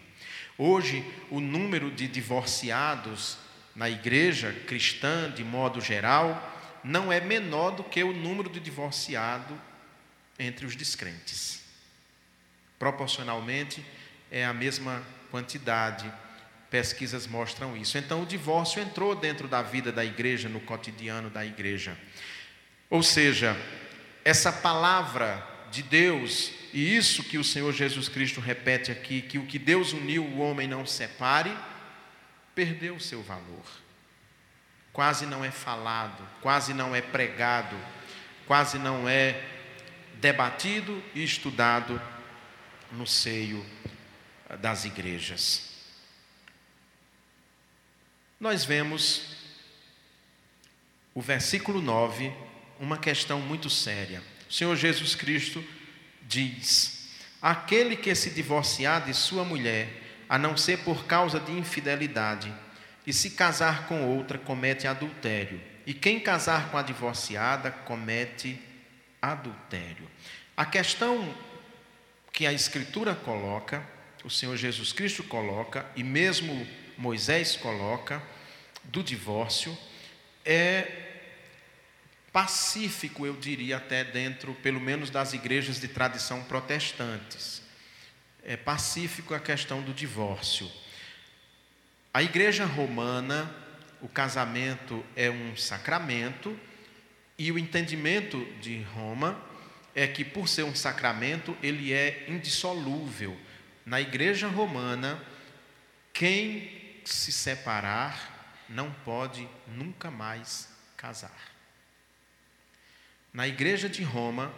Hoje, 0.59 1.05
o 1.31 1.39
número 1.39 1.89
de 1.89 2.09
divorciados 2.09 3.39
na 3.77 3.89
igreja 3.89 4.53
cristã, 4.67 5.31
de 5.31 5.45
modo 5.45 5.81
geral, 5.81 6.53
não 6.83 7.12
é 7.12 7.21
menor 7.21 7.71
do 7.71 7.85
que 7.85 8.03
o 8.03 8.12
número 8.12 8.51
de 8.51 8.59
divorciados 8.59 9.57
entre 10.37 10.67
os 10.67 10.75
descrentes. 10.75 11.62
Proporcionalmente, 12.77 13.87
é 14.33 14.45
a 14.45 14.53
mesma 14.53 15.01
quantidade. 15.31 16.12
Pesquisas 16.71 17.27
mostram 17.27 17.77
isso. 17.77 17.97
Então, 17.97 18.23
o 18.23 18.27
divórcio 18.27 18.83
entrou 18.83 19.15
dentro 19.15 19.47
da 19.47 19.63
vida 19.63 19.93
da 19.93 20.05
igreja, 20.05 20.49
no 20.49 20.61
cotidiano 20.61 21.31
da 21.31 21.45
igreja. 21.45 21.97
Ou 22.91 23.03
seja, 23.03 23.57
essa 24.25 24.53
palavra 24.53 25.47
de 25.71 25.83
Deus, 25.83 26.53
e 26.73 26.97
isso 26.97 27.23
que 27.23 27.39
o 27.39 27.45
Senhor 27.45 27.73
Jesus 27.73 28.09
Cristo 28.09 28.41
repete 28.41 28.91
aqui, 28.91 29.23
que 29.23 29.39
o 29.39 29.47
que 29.47 29.59
Deus 29.59 29.93
uniu, 29.93 30.25
o 30.25 30.39
homem 30.39 30.67
não 30.67 30.85
separe, 30.87 31.57
perdeu 32.55 32.97
o 32.97 33.01
seu 33.01 33.23
valor. 33.23 33.65
Quase 34.93 35.27
não 35.27 35.45
é 35.45 35.51
falado, 35.51 36.27
quase 36.41 36.73
não 36.73 36.95
é 36.95 37.03
pregado, 37.03 37.77
quase 38.47 38.79
não 38.79 39.09
é 39.09 39.41
debatido 40.15 41.03
e 41.15 41.23
estudado 41.23 42.01
no 42.91 43.07
seio 43.07 43.65
das 44.61 44.85
igrejas. 44.85 45.76
Nós 48.38 48.66
vemos 48.66 49.35
o 51.14 51.22
versículo 51.22 51.81
9 51.81 52.31
uma 52.79 52.99
questão 52.99 53.40
muito 53.40 53.70
séria. 53.70 54.22
O 54.49 54.53
Senhor 54.53 54.77
Jesus 54.77 55.14
Cristo 55.14 55.64
diz: 56.22 57.14
Aquele 57.40 57.96
que 57.96 58.14
se 58.14 58.29
divorciar 58.29 59.07
de 59.07 59.14
sua 59.14 59.42
mulher, 59.42 59.88
a 60.29 60.37
não 60.37 60.55
ser 60.55 60.81
por 60.81 61.07
causa 61.07 61.40
de 61.40 61.51
infidelidade, 61.51 62.53
e 63.07 63.12
se 63.12 63.31
casar 63.31 63.87
com 63.87 64.05
outra, 64.05 64.37
comete 64.37 64.87
adultério. 64.87 65.59
E 65.87 65.94
quem 65.94 66.20
casar 66.20 66.70
com 66.70 66.77
a 66.77 66.83
divorciada, 66.83 67.70
comete 67.70 68.61
adultério. 69.22 70.11
A 70.55 70.66
questão 70.66 71.35
que 72.33 72.46
a 72.46 72.53
Escritura 72.53 73.14
coloca, 73.14 73.83
o 74.22 74.29
Senhor 74.29 74.57
Jesus 74.59 74.92
Cristo 74.92 75.25
coloca, 75.25 75.87
e 75.96 76.03
mesmo 76.03 76.66
Moisés 76.97 77.57
coloca, 77.57 78.23
do 78.85 79.03
divórcio, 79.03 79.77
é 80.45 81.07
pacífico, 82.33 83.27
eu 83.27 83.35
diria 83.35 83.79
até 83.79 84.05
dentro, 84.05 84.55
pelo 84.57 84.81
menos 84.81 85.11
das 85.11 85.33
igrejas 85.33 85.81
de 85.81 85.89
tradição 85.89 86.45
protestantes. 86.45 87.63
É 88.45 88.57
pacífico 88.57 89.35
a 89.35 89.41
questão 89.41 89.83
do 89.83 89.93
divórcio. 89.93 90.71
A 92.13 92.23
igreja 92.23 92.65
romana, 92.65 93.51
o 94.01 94.09
casamento 94.09 95.05
é 95.17 95.31
um 95.31 95.57
sacramento, 95.57 96.59
e 97.39 97.51
o 97.51 97.59
entendimento 97.59 98.45
de 98.61 98.81
Roma 98.83 99.43
é 99.95 100.07
que, 100.07 100.25
por 100.25 100.47
ser 100.47 100.63
um 100.63 100.75
sacramento, 100.75 101.57
ele 101.63 101.93
é 101.93 102.27
indissolúvel. 102.29 103.37
Na 103.85 104.01
igreja 104.01 104.47
romana, 104.47 105.19
quem 106.13 106.76
se 107.11 107.33
separar 107.33 108.64
não 108.69 108.90
pode 109.05 109.49
nunca 109.66 110.11
mais 110.11 110.69
casar. 110.97 111.57
Na 113.33 113.47
igreja 113.47 113.88
de 113.88 114.03
Roma, 114.03 114.53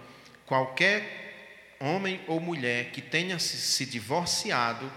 qualquer 0.46 1.76
homem 1.80 2.20
ou 2.26 2.40
mulher 2.40 2.90
que 2.90 3.02
tenha 3.02 3.38
se 3.38 3.84
divorciado 3.86 4.90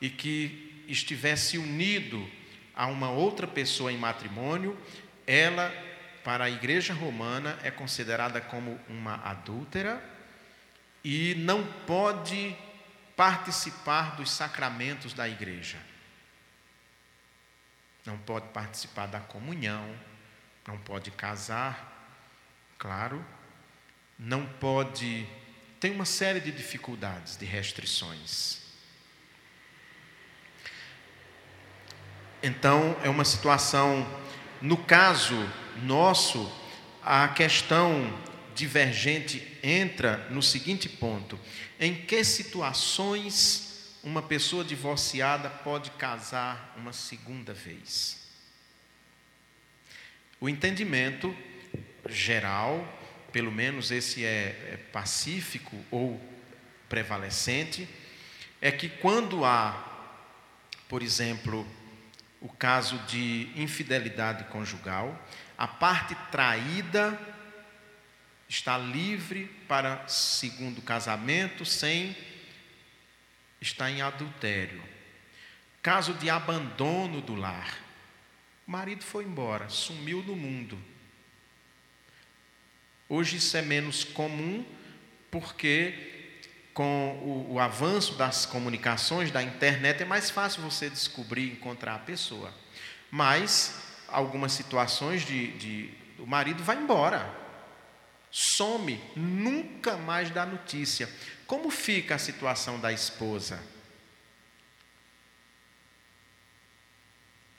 e 0.00 0.10
que 0.10 0.84
estivesse 0.88 1.56
unido 1.56 2.28
a 2.74 2.86
uma 2.86 3.10
outra 3.10 3.46
pessoa 3.46 3.92
em 3.92 3.96
matrimônio, 3.96 4.76
ela, 5.26 5.72
para 6.24 6.44
a 6.44 6.50
igreja 6.50 6.92
romana, 6.92 7.58
é 7.62 7.70
considerada 7.70 8.40
como 8.40 8.78
uma 8.88 9.16
adúltera 9.24 10.02
e 11.04 11.34
não 11.36 11.64
pode 11.86 12.56
participar 13.16 14.16
dos 14.16 14.30
sacramentos 14.30 15.12
da 15.12 15.28
igreja. 15.28 15.78
Não 18.04 18.18
pode 18.18 18.48
participar 18.48 19.06
da 19.06 19.20
comunhão, 19.20 19.94
não 20.66 20.76
pode 20.78 21.10
casar, 21.10 22.20
claro, 22.78 23.24
não 24.18 24.46
pode. 24.46 25.26
Tem 25.78 25.92
uma 25.92 26.04
série 26.04 26.40
de 26.40 26.50
dificuldades, 26.50 27.36
de 27.36 27.44
restrições. 27.44 28.60
Então, 32.42 32.96
é 33.04 33.08
uma 33.08 33.24
situação, 33.24 34.04
no 34.60 34.76
caso 34.76 35.48
nosso, 35.82 36.50
a 37.02 37.28
questão 37.28 38.12
divergente 38.54 39.58
entra 39.62 40.26
no 40.30 40.42
seguinte 40.42 40.88
ponto: 40.88 41.38
em 41.78 41.94
que 41.94 42.24
situações 42.24 43.71
uma 44.02 44.22
pessoa 44.22 44.64
divorciada 44.64 45.48
pode 45.48 45.90
casar 45.92 46.74
uma 46.76 46.92
segunda 46.92 47.54
vez? 47.54 48.20
O 50.40 50.48
entendimento 50.48 51.36
geral, 52.08 52.84
pelo 53.30 53.52
menos 53.52 53.92
esse 53.92 54.24
é, 54.24 54.72
é 54.72 54.76
pacífico 54.92 55.76
ou 55.90 56.20
prevalecente, 56.88 57.88
é 58.60 58.72
que 58.72 58.88
quando 58.88 59.44
há, 59.44 60.10
por 60.88 61.00
exemplo, 61.00 61.66
o 62.40 62.48
caso 62.48 62.98
de 63.06 63.50
infidelidade 63.54 64.44
conjugal, 64.44 65.16
a 65.56 65.68
parte 65.68 66.16
traída 66.32 67.18
está 68.48 68.76
livre 68.76 69.44
para 69.68 70.06
segundo 70.08 70.82
casamento 70.82 71.64
sem 71.64 72.16
estar 73.62 73.90
em 73.90 74.02
adultério. 74.02 74.82
Caso 75.80 76.14
de 76.14 76.28
abandono 76.28 77.20
do 77.20 77.34
lar. 77.34 77.78
O 78.66 78.70
marido 78.70 79.02
foi 79.02 79.24
embora, 79.24 79.68
sumiu 79.68 80.22
do 80.22 80.36
mundo. 80.36 80.78
Hoje 83.08 83.36
isso 83.36 83.56
é 83.56 83.62
menos 83.62 84.04
comum 84.04 84.64
porque 85.30 86.10
com 86.74 87.18
o, 87.22 87.54
o, 87.54 87.60
avanço 87.60 88.14
das 88.14 88.46
comunicações, 88.46 89.30
da 89.30 89.42
internet, 89.42 90.02
é 90.02 90.06
mais 90.06 90.30
fácil 90.30 90.62
você 90.62 90.88
descobrir, 90.88 91.52
encontrar 91.52 91.96
a 91.96 91.98
pessoa. 91.98 92.52
Mas 93.10 93.82
algumas 94.08 94.52
situações 94.52 95.24
de, 95.24 95.52
de 95.58 95.94
o 96.18 96.26
marido 96.26 96.62
vai 96.62 96.76
embora, 96.76 97.30
some, 98.30 98.98
nunca 99.14 99.96
mais 99.98 100.30
dá 100.30 100.46
notícia. 100.46 101.08
Como 101.52 101.68
fica 101.68 102.14
a 102.14 102.18
situação 102.18 102.80
da 102.80 102.90
esposa? 102.90 103.62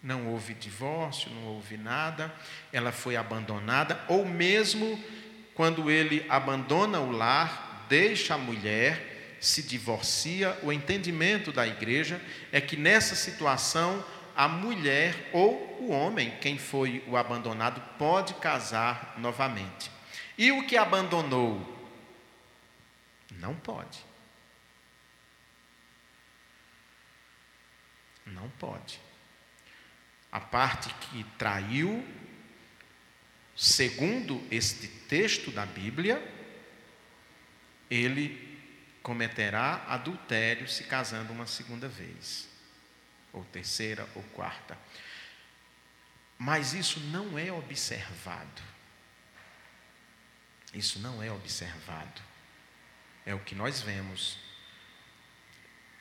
Não 0.02 0.30
houve 0.30 0.56
divórcio, 0.56 1.30
não 1.30 1.44
houve 1.44 1.78
nada, 1.78 2.34
ela 2.72 2.92
foi 2.92 3.16
abandonada, 3.16 4.04
ou 4.08 4.26
mesmo 4.26 5.00
quando 5.54 5.92
ele 5.92 6.26
abandona 6.28 7.00
o 7.02 7.12
lar, 7.12 7.86
deixa 7.88 8.34
a 8.34 8.38
mulher, 8.38 9.38
se 9.40 9.62
divorcia, 9.62 10.58
o 10.64 10.74
entendimento 10.74 11.52
da 11.52 11.68
igreja 11.68 12.20
é 12.52 12.60
que 12.60 12.76
nessa 12.76 13.14
situação 13.14 14.04
a 14.36 14.48
mulher 14.48 15.30
ou 15.32 15.78
o 15.80 15.92
homem, 15.92 16.34
quem 16.42 16.58
foi 16.58 17.04
o 17.08 17.16
abandonado, 17.16 17.80
pode 18.00 18.34
casar 18.34 19.14
novamente. 19.20 19.92
E 20.36 20.52
o 20.52 20.66
que 20.66 20.78
abandonou? 20.78 21.83
Não 23.40 23.56
pode. 23.56 24.04
Não 28.26 28.50
pode. 28.52 29.00
A 30.32 30.40
parte 30.40 30.94
que 30.94 31.24
traiu, 31.38 32.06
segundo 33.56 34.46
este 34.50 34.88
texto 34.88 35.52
da 35.52 35.66
Bíblia, 35.66 36.22
ele 37.90 38.54
cometerá 39.04 39.86
adultério 39.88 40.68
se 40.68 40.86
casando 40.86 41.34
uma 41.34 41.46
segunda 41.46 41.88
vez, 41.88 42.48
ou 43.32 43.44
terceira 43.46 44.08
ou 44.16 44.24
quarta. 44.34 44.78
Mas 46.38 46.74
isso 46.74 47.00
não 47.00 47.38
é 47.38 47.52
observado. 47.52 48.62
Isso 50.74 51.00
não 51.00 51.22
é 51.22 51.32
observado. 51.32 52.33
É 53.26 53.34
o 53.34 53.40
que 53.40 53.56
nós 53.56 53.82
vemos. 53.82 54.38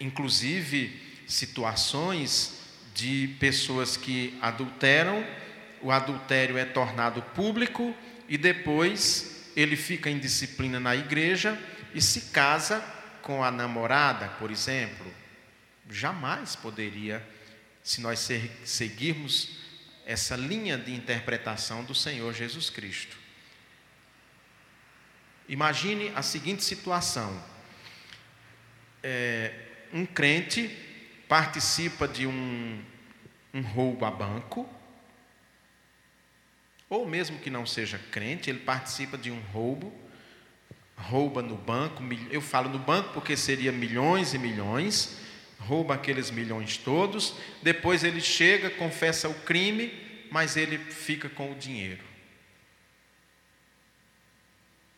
Inclusive, 0.00 1.00
situações 1.26 2.60
de 2.94 3.36
pessoas 3.38 3.96
que 3.96 4.38
adulteram, 4.40 5.24
o 5.80 5.90
adultério 5.90 6.58
é 6.58 6.64
tornado 6.64 7.22
público 7.22 7.94
e 8.28 8.36
depois 8.36 9.50
ele 9.56 9.76
fica 9.76 10.10
em 10.10 10.18
disciplina 10.18 10.78
na 10.80 10.94
igreja 10.94 11.58
e 11.94 12.00
se 12.00 12.32
casa 12.32 12.80
com 13.22 13.42
a 13.42 13.50
namorada, 13.50 14.28
por 14.38 14.50
exemplo. 14.50 15.12
Jamais 15.90 16.56
poderia, 16.56 17.26
se 17.82 18.00
nós 18.00 18.28
seguirmos 18.64 19.58
essa 20.04 20.36
linha 20.36 20.76
de 20.76 20.92
interpretação 20.92 21.84
do 21.84 21.94
Senhor 21.94 22.32
Jesus 22.32 22.70
Cristo. 22.70 23.21
Imagine 25.52 26.10
a 26.16 26.22
seguinte 26.22 26.64
situação: 26.64 27.30
é, 29.02 29.52
um 29.92 30.06
crente 30.06 30.74
participa 31.28 32.08
de 32.08 32.26
um, 32.26 32.82
um 33.52 33.60
roubo 33.60 34.06
a 34.06 34.10
banco, 34.10 34.66
ou 36.88 37.06
mesmo 37.06 37.38
que 37.38 37.50
não 37.50 37.66
seja 37.66 38.00
crente, 38.10 38.48
ele 38.48 38.60
participa 38.60 39.18
de 39.18 39.30
um 39.30 39.42
roubo, 39.52 39.92
rouba 40.96 41.42
no 41.42 41.56
banco, 41.56 42.02
eu 42.30 42.40
falo 42.40 42.70
no 42.70 42.78
banco 42.78 43.12
porque 43.12 43.36
seria 43.36 43.70
milhões 43.70 44.32
e 44.32 44.38
milhões, 44.38 45.18
rouba 45.58 45.96
aqueles 45.96 46.30
milhões 46.30 46.78
todos, 46.78 47.34
depois 47.62 48.04
ele 48.04 48.22
chega, 48.22 48.70
confessa 48.70 49.28
o 49.28 49.34
crime, 49.42 49.92
mas 50.30 50.56
ele 50.56 50.78
fica 50.78 51.28
com 51.28 51.52
o 51.52 51.54
dinheiro. 51.54 52.11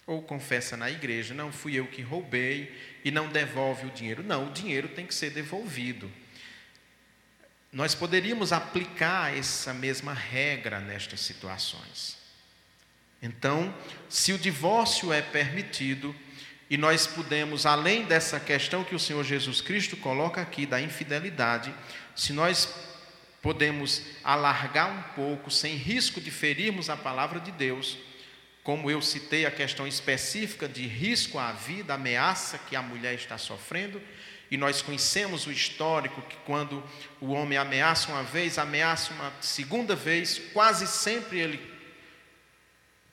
Ou 0.07 0.23
confessa 0.23 0.77
na 0.77 0.91
igreja, 0.91 1.33
não 1.33 1.51
fui 1.51 1.75
eu 1.75 1.87
que 1.87 2.03
roubei 2.03 2.75
e 3.05 3.11
não 3.11 3.29
devolve 3.29 3.87
o 3.87 3.91
dinheiro. 3.91 4.23
Não, 4.23 4.49
o 4.49 4.53
dinheiro 4.53 4.89
tem 4.89 5.07
que 5.07 5.15
ser 5.15 5.31
devolvido. 5.31 6.11
Nós 7.73 7.95
poderíamos 7.95 8.53
aplicar 8.53 9.37
essa 9.37 9.75
mesma 9.75 10.13
regra 10.13 10.79
nestas 10.79 11.21
situações. 11.21 12.17
Então, 13.21 13.75
se 14.09 14.33
o 14.33 14.39
divórcio 14.39 15.13
é 15.13 15.23
permitido, 15.23 16.15
e 16.69 16.77
nós 16.77 17.07
podemos, 17.07 17.67
além 17.67 18.05
dessa 18.05 18.39
questão 18.41 18.85
que 18.85 18.95
o 18.95 18.99
Senhor 18.99 19.25
Jesus 19.25 19.61
Cristo 19.61 19.97
coloca 19.97 20.41
aqui, 20.41 20.67
da 20.67 20.81
infidelidade, 20.81 21.75
se 22.15 22.33
nós 22.33 22.73
podemos 23.43 24.03
alargar 24.23 24.91
um 24.91 25.03
pouco, 25.15 25.51
sem 25.51 25.75
risco 25.77 26.21
de 26.21 26.31
ferirmos 26.31 26.89
a 26.89 26.97
palavra 26.97 27.41
de 27.41 27.51
Deus, 27.53 27.99
como 28.65 28.91
eu 28.91 29.01
citei 29.03 29.45
a 29.47 29.51
questão 29.51 29.87
específica 29.87 30.67
de 30.67 30.87
risco 30.87 31.39
à 31.39 31.53
vida, 31.53 31.95
ameaça 31.95 32.59
que 32.59 32.75
a 32.75 32.83
mulher 32.83 33.15
está 33.15 33.39
sofrendo, 33.39 34.01
e 34.51 34.57
nós 34.57 34.81
conhecemos 34.81 35.47
o 35.47 35.53
histórico 35.53 36.23
que 36.23 36.37
quando 36.47 36.83
o 37.21 37.33
homem 37.33 37.59
ameaça 37.59 38.11
uma 38.11 38.23
vez, 38.23 38.59
ameaça 38.59 39.13
uma 39.13 39.33
segunda 39.41 39.95
vez, 39.95 40.41
quase 40.53 40.87
sempre 40.87 41.39
ele 41.39 41.75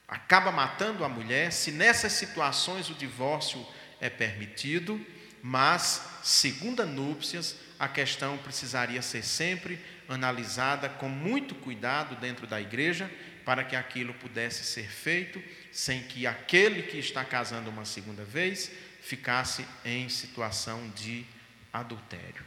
acaba 0.08 0.52
matando 0.52 1.06
a 1.06 1.10
mulher. 1.10 1.52
Se 1.52 1.72
nessas 1.72 2.14
situações 2.14 2.90
o 2.90 2.94
divórcio 2.94 3.66
é 4.00 4.10
permitido, 4.10 5.00
mas 5.42 6.20
segunda 6.22 6.86
núpcias, 6.86 7.56
a 7.80 7.88
questão 7.88 8.38
precisaria 8.38 9.02
ser 9.02 9.24
sempre 9.24 9.80
analisada 10.08 10.90
com 10.90 11.10
muito 11.10 11.56
cuidado 11.56 12.16
dentro 12.18 12.46
da 12.46 12.62
igreja, 12.62 13.10
para 13.46 13.64
que 13.64 13.76
aquilo 13.76 14.14
pudesse 14.16 14.64
ser 14.64 14.90
feito 14.90 15.42
sem 15.72 16.04
que 16.04 16.28
aquele 16.28 16.84
que 16.84 16.98
está 16.98 17.24
casando 17.24 17.70
uma 17.70 17.86
segunda 17.86 18.24
vez 18.24 18.72
ficasse 19.02 19.66
em 19.84 20.08
situação 20.10 20.90
de 20.92 21.26
adultério. 21.72 22.46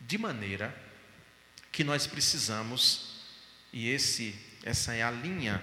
De 0.00 0.18
maneira 0.18 0.74
que 1.72 1.82
nós 1.84 2.06
precisamos, 2.06 3.22
e 3.72 3.88
esse, 3.88 4.34
essa 4.62 4.94
é 4.94 5.02
a 5.02 5.10
linha 5.10 5.62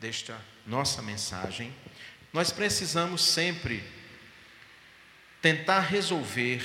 desta 0.00 0.40
nossa 0.66 1.02
mensagem, 1.02 1.74
nós 2.32 2.50
precisamos 2.52 3.22
sempre 3.22 3.82
tentar 5.40 5.80
resolver 5.80 6.62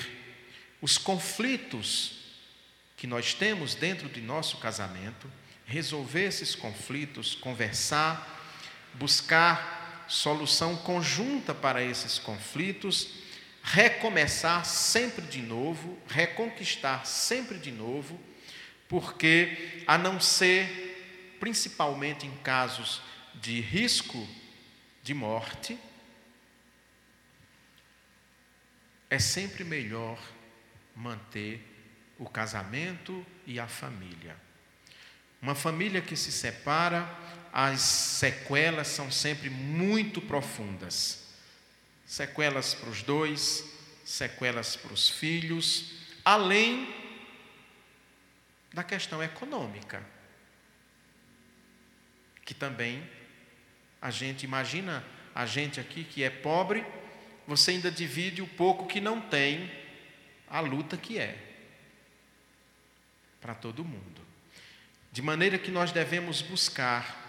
os 0.82 0.98
conflitos 0.98 2.24
que 2.98 3.08
nós 3.08 3.34
temos 3.34 3.76
dentro 3.76 4.10
de 4.10 4.22
nosso 4.22 4.58
casamento, 4.58 5.32
resolver 5.66 6.26
esses 6.26 6.56
conflitos, 6.56 7.36
conversar, 7.36 8.30
buscar 8.94 10.06
solução 10.08 10.76
conjunta 10.76 11.54
para 11.54 11.84
esses 11.84 12.20
conflitos, 12.20 13.10
recomeçar 13.64 14.66
sempre 14.66 15.26
de 15.26 15.42
novo, 15.42 15.98
reconquistar 16.08 17.06
sempre 17.06 17.58
de 17.58 17.72
novo, 17.72 18.20
porque 18.88 19.84
a 19.88 19.98
não 19.98 20.20
ser, 20.20 21.38
principalmente 21.40 22.28
em 22.28 22.38
casos 22.38 23.02
de 23.36 23.60
risco 23.62 24.28
de 25.02 25.14
morte, 25.14 25.78
é 29.10 29.20
sempre 29.20 29.64
melhor 29.64 30.20
manter 30.96 31.62
o 32.18 32.30
casamento 32.30 33.26
e 33.46 33.60
a 33.60 33.68
família. 33.68 34.43
Uma 35.44 35.54
família 35.54 36.02
que 36.02 36.16
se 36.16 36.32
separa, 36.32 37.06
as 37.52 37.82
sequelas 37.82 38.88
são 38.88 39.12
sempre 39.12 39.50
muito 39.50 40.22
profundas. 40.22 41.28
Sequelas 42.06 42.74
para 42.74 42.90
os 42.90 43.04
dois, 43.04 43.66
sequelas 44.06 44.78
para 44.78 44.94
os 44.94 45.10
filhos, 45.10 45.92
além 46.24 46.88
da 48.74 48.86
questão 48.86 49.22
econômica, 49.22 50.02
que 52.46 52.54
também 52.54 53.04
a 54.02 54.10
gente 54.10 54.44
imagina 54.44 55.04
a 55.36 55.46
gente 55.46 55.78
aqui 55.78 56.06
que 56.06 56.24
é 56.24 56.30
pobre 56.30 56.86
você 57.46 57.72
ainda 57.72 57.92
divide 57.92 58.42
o 58.42 58.48
pouco 58.48 58.88
que 58.88 59.02
não 59.02 59.20
tem, 59.20 59.70
a 60.48 60.62
luta 60.62 60.96
que 60.96 61.20
é 61.20 61.38
para 63.42 63.54
todo 63.54 63.84
mundo. 63.84 64.33
De 65.14 65.22
maneira 65.22 65.60
que 65.60 65.70
nós 65.70 65.92
devemos 65.92 66.42
buscar 66.42 67.24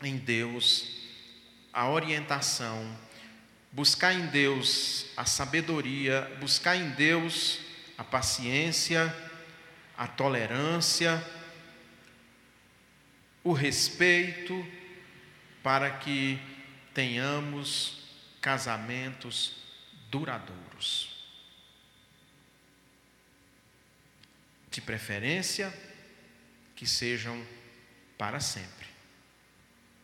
em 0.00 0.16
Deus 0.16 1.08
a 1.72 1.90
orientação, 1.90 2.96
buscar 3.72 4.14
em 4.14 4.28
Deus 4.28 5.06
a 5.16 5.24
sabedoria, 5.24 6.22
buscar 6.38 6.76
em 6.76 6.90
Deus 6.90 7.58
a 7.98 8.04
paciência, 8.04 9.12
a 9.98 10.06
tolerância, 10.06 11.20
o 13.42 13.52
respeito, 13.52 14.64
para 15.64 15.90
que 15.90 16.38
tenhamos 16.94 18.04
casamentos 18.40 19.56
duradouros. 20.12 21.26
De 24.70 24.80
preferência, 24.80 25.89
que 26.80 26.86
sejam 26.86 27.46
para 28.16 28.40
sempre. 28.40 28.86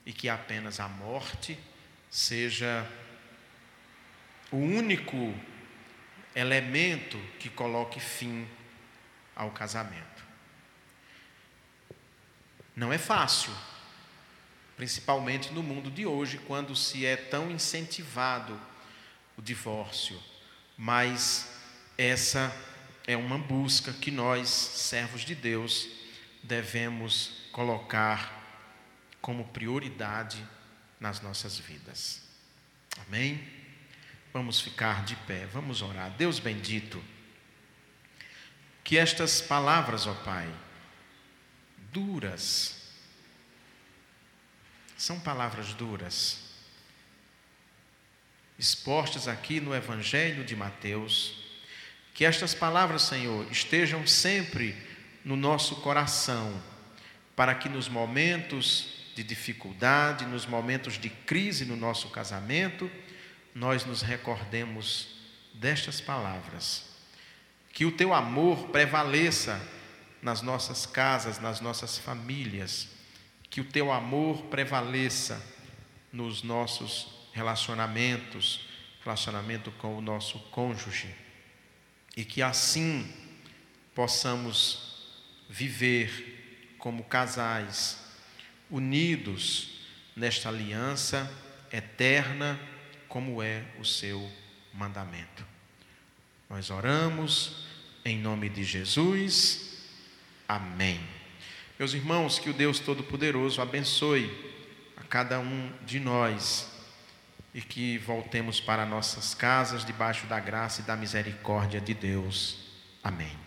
E 0.04 0.12
que 0.12 0.28
apenas 0.28 0.78
a 0.78 0.86
morte 0.86 1.58
seja 2.10 2.86
o 4.52 4.58
único 4.58 5.34
elemento 6.34 7.18
que 7.40 7.48
coloque 7.48 7.98
fim 7.98 8.46
ao 9.34 9.52
casamento. 9.52 10.22
Não 12.76 12.92
é 12.92 12.98
fácil 12.98 13.54
principalmente 14.76 15.50
no 15.54 15.62
mundo 15.62 15.90
de 15.90 16.04
hoje, 16.04 16.36
quando 16.46 16.76
se 16.76 17.06
é 17.06 17.16
tão 17.16 17.50
incentivado 17.50 18.60
o 19.34 19.40
divórcio. 19.40 20.22
Mas 20.76 21.50
essa 21.96 22.54
é 23.06 23.16
uma 23.16 23.38
busca 23.38 23.94
que 23.94 24.10
nós, 24.10 24.50
servos 24.50 25.22
de 25.22 25.34
Deus, 25.34 25.96
devemos 26.46 27.48
colocar 27.52 28.32
como 29.20 29.48
prioridade 29.48 30.42
nas 31.00 31.20
nossas 31.20 31.58
vidas. 31.58 32.22
Amém? 33.06 33.42
Vamos 34.32 34.60
ficar 34.60 35.04
de 35.04 35.16
pé, 35.16 35.46
vamos 35.46 35.82
orar. 35.82 36.10
Deus 36.12 36.38
bendito, 36.38 37.02
que 38.84 38.96
estas 38.96 39.40
palavras, 39.40 40.06
ó 40.06 40.14
Pai, 40.14 40.48
duras, 41.92 42.76
são 44.96 45.18
palavras 45.18 45.74
duras, 45.74 46.44
expostas 48.58 49.28
aqui 49.28 49.60
no 49.60 49.74
Evangelho 49.74 50.44
de 50.44 50.54
Mateus. 50.56 51.44
Que 52.14 52.24
estas 52.24 52.54
palavras, 52.54 53.02
Senhor, 53.02 53.46
estejam 53.52 54.06
sempre 54.06 54.85
no 55.26 55.36
nosso 55.36 55.76
coração, 55.82 56.62
para 57.34 57.54
que 57.54 57.68
nos 57.68 57.86
momentos 57.88 59.10
de 59.14 59.22
dificuldade, 59.22 60.24
nos 60.24 60.46
momentos 60.46 60.94
de 60.94 61.10
crise 61.10 61.66
no 61.66 61.76
nosso 61.76 62.08
casamento, 62.08 62.90
nós 63.54 63.84
nos 63.84 64.00
recordemos 64.00 65.08
destas 65.52 66.00
palavras. 66.00 66.96
Que 67.74 67.84
o 67.84 67.92
teu 67.92 68.14
amor 68.14 68.68
prevaleça 68.68 69.60
nas 70.22 70.40
nossas 70.40 70.86
casas, 70.86 71.38
nas 71.38 71.60
nossas 71.60 71.98
famílias 71.98 72.96
que 73.56 73.60
o 73.60 73.64
teu 73.64 73.90
amor 73.90 74.42
prevaleça 74.44 75.42
nos 76.12 76.42
nossos 76.42 77.08
relacionamentos, 77.32 78.68
relacionamento 79.02 79.70
com 79.72 79.96
o 79.96 80.00
nosso 80.02 80.38
cônjuge, 80.50 81.14
e 82.16 82.22
que 82.22 82.42
assim 82.42 83.10
possamos 83.94 84.95
viver 85.48 86.76
como 86.78 87.04
casais, 87.04 87.98
unidos 88.70 89.80
nesta 90.14 90.48
aliança 90.48 91.30
eterna, 91.72 92.58
como 93.08 93.42
é 93.42 93.64
o 93.78 93.84
seu 93.84 94.30
mandamento. 94.72 95.44
Nós 96.48 96.70
oramos 96.70 97.66
em 98.04 98.18
nome 98.18 98.48
de 98.48 98.62
Jesus. 98.64 99.82
Amém. 100.48 101.00
Meus 101.78 101.92
irmãos, 101.92 102.38
que 102.38 102.48
o 102.48 102.54
Deus 102.54 102.78
Todo-Poderoso 102.78 103.60
abençoe 103.60 104.30
a 104.96 105.02
cada 105.02 105.40
um 105.40 105.72
de 105.84 105.98
nós 105.98 106.70
e 107.52 107.60
que 107.60 107.98
voltemos 107.98 108.60
para 108.60 108.86
nossas 108.86 109.34
casas 109.34 109.84
debaixo 109.84 110.26
da 110.26 110.38
graça 110.38 110.82
e 110.82 110.84
da 110.84 110.96
misericórdia 110.96 111.80
de 111.80 111.94
Deus. 111.94 112.58
Amém. 113.02 113.45